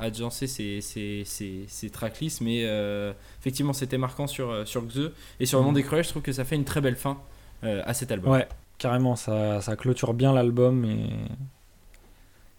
agencer 0.00 0.46
ces, 0.46 0.80
ces, 0.80 1.22
ces, 1.24 1.64
ces 1.66 1.90
tracklists, 1.90 2.40
mais 2.40 2.62
euh, 2.64 3.12
effectivement, 3.40 3.72
c'était 3.72 3.98
marquant 3.98 4.26
sur, 4.26 4.66
sur 4.66 4.86
Xe. 4.86 5.10
Et 5.40 5.46
sur 5.46 5.58
le 5.58 5.62
Mhm. 5.62 5.66
monde 5.66 5.74
des 5.76 5.82
cruels, 5.82 6.04
je 6.04 6.10
trouve 6.10 6.22
que 6.22 6.32
ça 6.32 6.44
fait 6.44 6.56
une 6.56 6.64
très 6.64 6.80
belle 6.80 6.96
fin 6.96 7.18
euh, 7.64 7.82
à 7.84 7.94
cet 7.94 8.12
album. 8.12 8.32
Ouais, 8.32 8.46
carrément, 8.78 9.16
ça, 9.16 9.60
ça 9.60 9.74
clôture 9.76 10.14
bien 10.14 10.32
l'album 10.32 10.84
et. 10.84 11.08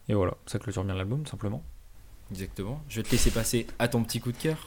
Et 0.09 0.13
voilà, 0.13 0.33
ça 0.45 0.57
clôture 0.59 0.83
bien 0.85 0.95
l'album, 0.95 1.25
simplement. 1.25 1.61
Exactement. 2.31 2.81
Je 2.89 2.97
vais 2.97 3.03
te 3.03 3.11
laisser 3.11 3.31
passer 3.31 3.67
à 3.79 3.87
ton 3.87 4.03
petit 4.03 4.19
coup 4.19 4.31
de 4.31 4.37
cœur. 4.37 4.57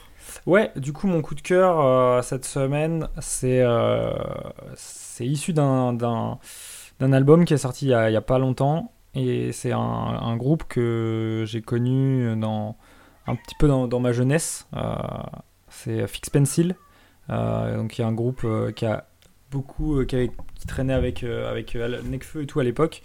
Ouais, 0.45 0.71
du 0.75 0.93
coup, 0.93 1.07
mon 1.07 1.21
coup 1.21 1.35
de 1.35 1.41
cœur 1.41 1.79
euh, 1.79 2.21
cette 2.21 2.45
semaine, 2.45 3.07
c'est 3.19 3.61
euh, 3.61 4.13
issu 5.19 5.53
d'un 5.53 6.37
album 6.99 7.45
qui 7.45 7.53
est 7.53 7.57
sorti 7.57 7.85
il 7.85 7.89
y 7.89 7.93
a, 7.93 8.21
pas 8.21 8.39
longtemps. 8.39 8.91
Et 9.13 9.51
c'est 9.51 9.73
un, 9.73 10.37
groupe 10.37 10.63
que 10.67 11.43
j'ai 11.45 11.61
connu 11.61 12.35
dans, 12.37 12.77
un 13.27 13.35
petit 13.35 13.55
peu 13.59 13.67
dans, 13.67 13.99
ma 13.99 14.13
jeunesse. 14.13 14.67
Euh, 14.75 14.95
c'est 15.69 16.07
Fix 16.07 16.29
Pencil. 16.29 16.75
Euh, 17.29 17.77
donc, 17.77 17.97
il 17.97 18.01
y 18.01 18.03
a 18.03 18.07
un 18.07 18.13
groupe 18.13 18.45
qui 18.75 18.85
a 18.85 19.05
beaucoup 19.51 20.03
qui, 20.05 20.31
traînait 20.67 20.93
avec, 20.93 21.23
avec 21.23 21.75
Necfeu 21.75 22.43
et 22.43 22.45
tout 22.45 22.59
à 22.59 22.63
l'époque. 22.63 23.03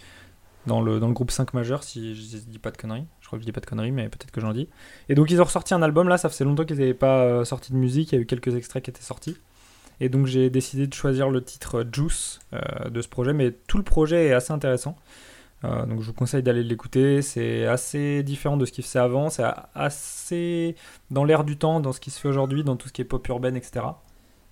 Dans 0.67 0.81
le, 0.81 0.99
dans 0.99 1.07
le 1.07 1.13
groupe 1.13 1.31
5 1.31 1.53
majeur, 1.53 1.83
si 1.83 2.13
je 2.13 2.37
dis 2.37 2.59
pas 2.59 2.71
de 2.71 2.77
conneries. 2.77 3.05
Je 3.21 3.27
crois 3.27 3.39
que 3.39 3.43
je 3.43 3.45
dis 3.45 3.53
pas 3.53 3.61
de 3.61 3.65
conneries, 3.65 3.93
mais 3.93 4.09
peut-être 4.09 4.31
que 4.31 4.41
j'en 4.41 4.51
dis. 4.51 4.67
Et 5.07 5.15
donc 5.15 5.31
ils 5.31 5.41
ont 5.41 5.45
ressorti 5.45 5.73
un 5.73 5.81
album 5.81 6.09
là, 6.09 6.17
ça 6.17 6.29
faisait 6.29 6.43
longtemps 6.43 6.65
qu'ils 6.65 6.77
n'avaient 6.77 6.93
pas 6.93 7.23
euh, 7.23 7.45
sorti 7.45 7.71
de 7.71 7.77
musique, 7.77 8.11
il 8.11 8.15
y 8.15 8.17
a 8.17 8.21
eu 8.21 8.25
quelques 8.25 8.53
extraits 8.53 8.83
qui 8.83 8.89
étaient 8.89 9.01
sortis. 9.01 9.37
Et 10.01 10.09
donc 10.09 10.25
j'ai 10.27 10.49
décidé 10.49 10.85
de 10.85 10.93
choisir 10.93 11.29
le 11.29 11.41
titre 11.41 11.79
euh, 11.79 11.89
Juice 11.91 12.39
euh, 12.53 12.89
de 12.89 13.01
ce 13.01 13.07
projet, 13.07 13.31
mais 13.31 13.51
tout 13.67 13.77
le 13.77 13.83
projet 13.83 14.27
est 14.27 14.33
assez 14.33 14.51
intéressant. 14.53 14.97
Donc 15.63 16.01
je 16.01 16.05
vous 16.05 16.13
conseille 16.13 16.43
d'aller 16.43 16.63
l'écouter, 16.63 17.23
c'est 17.23 17.65
assez 17.65 18.21
différent 18.21 18.57
de 18.57 18.65
ce 18.65 18.71
qui 18.71 18.83
se 18.83 18.91
fait 18.91 18.99
avant, 18.99 19.31
c'est 19.31 19.43
assez 19.73 20.75
dans 21.09 21.23
l'air 21.23 21.43
du 21.43 21.57
temps, 21.57 21.79
dans 21.79 21.93
ce 21.93 21.99
qui 21.99 22.11
se 22.11 22.19
fait 22.19 22.27
aujourd'hui, 22.27 22.63
dans 22.63 22.75
tout 22.75 22.87
ce 22.87 22.93
qui 22.93 23.01
est 23.01 23.05
pop 23.05 23.27
urbaine, 23.27 23.57
etc. 23.57 23.83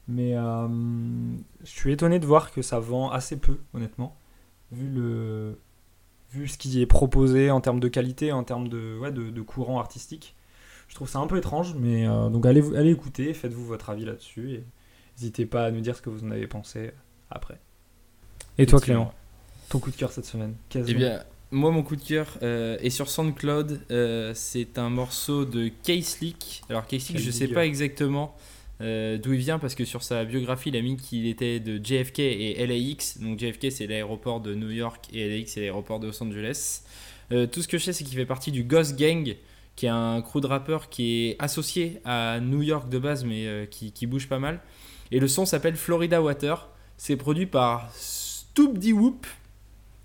Mais 0.07 0.33
je 0.33 1.69
suis 1.69 1.93
étonné 1.93 2.17
de 2.17 2.25
voir 2.25 2.51
que 2.51 2.63
ça 2.63 2.79
vend 2.79 3.11
assez 3.11 3.37
peu, 3.37 3.59
honnêtement, 3.75 4.17
vu 4.71 4.89
le 4.89 5.59
vu 6.31 6.47
ce 6.47 6.57
qui 6.57 6.81
est 6.81 6.85
proposé 6.85 7.51
en 7.51 7.61
termes 7.61 7.79
de 7.79 7.87
qualité, 7.87 8.31
en 8.31 8.43
termes 8.43 8.67
de, 8.67 8.97
ouais, 8.99 9.11
de, 9.11 9.29
de 9.29 9.41
courant 9.41 9.79
artistique. 9.79 10.35
Je 10.87 10.95
trouve 10.95 11.09
ça 11.09 11.19
un 11.19 11.27
peu 11.27 11.37
étrange, 11.37 11.75
mais 11.75 12.07
euh, 12.07 12.29
donc 12.29 12.45
allez, 12.45 12.63
allez 12.75 12.91
écouter, 12.91 13.33
faites-vous 13.33 13.65
votre 13.65 13.89
avis 13.89 14.05
là-dessus 14.05 14.53
et 14.53 14.63
n'hésitez 15.17 15.45
pas 15.45 15.65
à 15.65 15.71
nous 15.71 15.81
dire 15.81 15.95
ce 15.95 16.01
que 16.01 16.09
vous 16.09 16.23
en 16.23 16.31
avez 16.31 16.47
pensé 16.47 16.91
après. 17.31 17.59
Et 18.57 18.65
toi 18.65 18.79
Clément, 18.79 19.13
ton 19.69 19.79
coup 19.79 19.91
de 19.91 19.95
cœur 19.95 20.11
cette 20.11 20.25
semaine 20.25 20.55
Eh 20.73 20.93
bien, 20.93 21.23
moi, 21.51 21.71
mon 21.71 21.83
coup 21.83 21.95
de 21.95 22.01
cœur 22.01 22.37
euh, 22.43 22.77
est 22.81 22.89
sur 22.89 23.09
SoundCloud. 23.09 23.81
Euh, 23.91 24.33
c'est 24.35 24.77
un 24.77 24.89
morceau 24.89 25.45
de 25.45 25.69
K-Slick. 25.83 26.63
Alors, 26.69 26.85
K-Slick, 26.85 27.13
Quel 27.13 27.21
je 27.21 27.31
sais 27.31 27.45
big 27.45 27.53
pas 27.53 27.65
exactement 27.65 28.35
euh, 28.81 29.17
d'où 29.17 29.33
il 29.33 29.39
vient 29.39 29.57
parce 29.57 29.75
que 29.75 29.85
sur 29.85 30.03
sa 30.03 30.25
biographie, 30.25 30.69
il 30.69 30.75
a 30.75 30.81
mis 30.81 30.97
qu'il 30.97 31.27
était 31.27 31.59
de 31.59 31.83
JFK 31.83 32.19
et 32.19 32.67
LAX. 32.67 33.19
Donc, 33.19 33.39
JFK, 33.39 33.71
c'est 33.71 33.87
l'aéroport 33.87 34.41
de 34.41 34.53
New 34.53 34.71
York 34.71 35.05
et 35.13 35.29
LAX, 35.29 35.53
c'est 35.53 35.61
l'aéroport 35.61 35.99
de 35.99 36.07
Los 36.07 36.21
Angeles. 36.21 36.81
Euh, 37.31 37.47
tout 37.47 37.61
ce 37.61 37.67
que 37.67 37.77
je 37.77 37.85
sais, 37.85 37.93
c'est 37.93 38.03
qu'il 38.03 38.15
fait 38.15 38.25
partie 38.25 38.51
du 38.51 38.63
Ghost 38.63 38.97
Gang, 38.97 39.35
qui 39.75 39.85
est 39.85 39.89
un 39.89 40.21
crew 40.21 40.41
de 40.41 40.47
rappeurs 40.47 40.89
qui 40.89 41.29
est 41.29 41.35
associé 41.39 41.99
à 42.05 42.39
New 42.39 42.61
York 42.61 42.89
de 42.89 42.99
base, 42.99 43.23
mais 43.23 43.45
euh, 43.45 43.65
qui, 43.65 44.05
bouge 44.07 44.27
pas 44.27 44.39
mal. 44.39 44.59
Et 45.11 45.19
le 45.19 45.27
son 45.27 45.45
s'appelle 45.45 45.75
Florida 45.75 46.21
Water. 46.21 46.69
C'est 46.97 47.15
produit 47.15 47.45
par 47.45 47.89
Stoop 47.93 48.77
D 48.77 48.93
Whoop. 48.93 49.25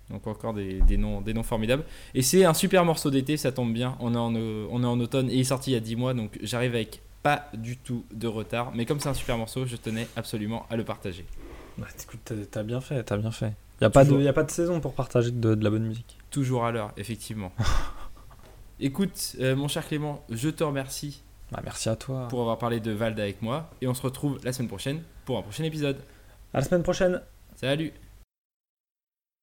Donc 0.09 0.27
encore 0.27 0.53
des, 0.53 0.97
noms, 0.97 1.21
des 1.21 1.33
noms 1.33 1.43
formidables. 1.43 1.83
Et 2.13 2.21
c'est 2.21 2.43
un 2.43 2.53
super 2.53 2.83
morceau 2.83 3.09
d'été, 3.09 3.37
ça 3.37 3.53
tombe 3.53 3.71
bien. 3.71 3.95
On 4.01 4.13
est, 4.13 4.17
en, 4.17 4.35
on 4.35 4.83
est 4.83 4.87
en 4.87 4.99
automne 4.99 5.29
et 5.29 5.35
il 5.35 5.39
est 5.41 5.45
sorti 5.45 5.71
il 5.71 5.73
y 5.73 5.77
a 5.77 5.79
10 5.79 5.95
mois, 5.95 6.13
donc 6.13 6.37
j'arrive 6.41 6.75
avec 6.75 7.01
pas 7.23 7.49
du 7.53 7.77
tout 7.77 8.05
de 8.13 8.27
retard. 8.27 8.71
Mais 8.73 8.85
comme 8.85 8.99
c'est 8.99 9.09
un 9.09 9.13
super 9.13 9.37
morceau, 9.37 9.65
je 9.65 9.75
tenais 9.75 10.07
absolument 10.15 10.65
à 10.69 10.75
le 10.75 10.83
partager. 10.83 11.25
Bah, 11.77 11.87
écoute, 12.01 12.31
t'as- 12.51 12.63
bien 12.63 12.81
fait, 12.81 13.03
t'as 13.03 13.17
bien 13.17 13.31
fait. 13.31 13.53
Il 13.79 13.83
n'y 13.83 13.87
a, 13.87 13.89
pas 13.89 14.03
de- 14.05 14.19
y 14.21 14.27
a 14.27 14.33
pas 14.33 14.43
de 14.43 14.51
saison 14.51 14.79
pour 14.79 14.93
partager 14.93 15.31
de, 15.31 15.55
de 15.55 15.63
la 15.63 15.69
bonne 15.69 15.85
musique. 15.87 16.17
Toujours 16.29 16.65
à 16.65 16.71
l'heure, 16.71 16.91
effectivement. 16.97 17.51
Écoute, 18.79 19.35
euh, 19.39 19.55
mon 19.55 19.67
cher 19.67 19.87
Clément, 19.87 20.23
je 20.29 20.49
te 20.49 20.63
remercie 20.63 21.21
Bah, 21.51 21.61
merci 21.63 21.87
à 21.89 21.95
toi. 21.95 22.27
pour 22.29 22.41
avoir 22.41 22.57
parlé 22.57 22.79
de 22.79 22.91
Vald 22.91 23.19
avec 23.19 23.41
moi. 23.41 23.69
Et 23.81 23.87
on 23.87 23.93
se 23.93 24.01
retrouve 24.01 24.39
la 24.43 24.53
semaine 24.53 24.67
prochaine 24.69 25.01
pour 25.25 25.37
un 25.37 25.41
prochain 25.43 25.63
épisode. 25.63 25.97
À 26.53 26.59
la 26.59 26.63
semaine 26.65 26.83
prochaine 26.83 27.21
Salut 27.55 27.93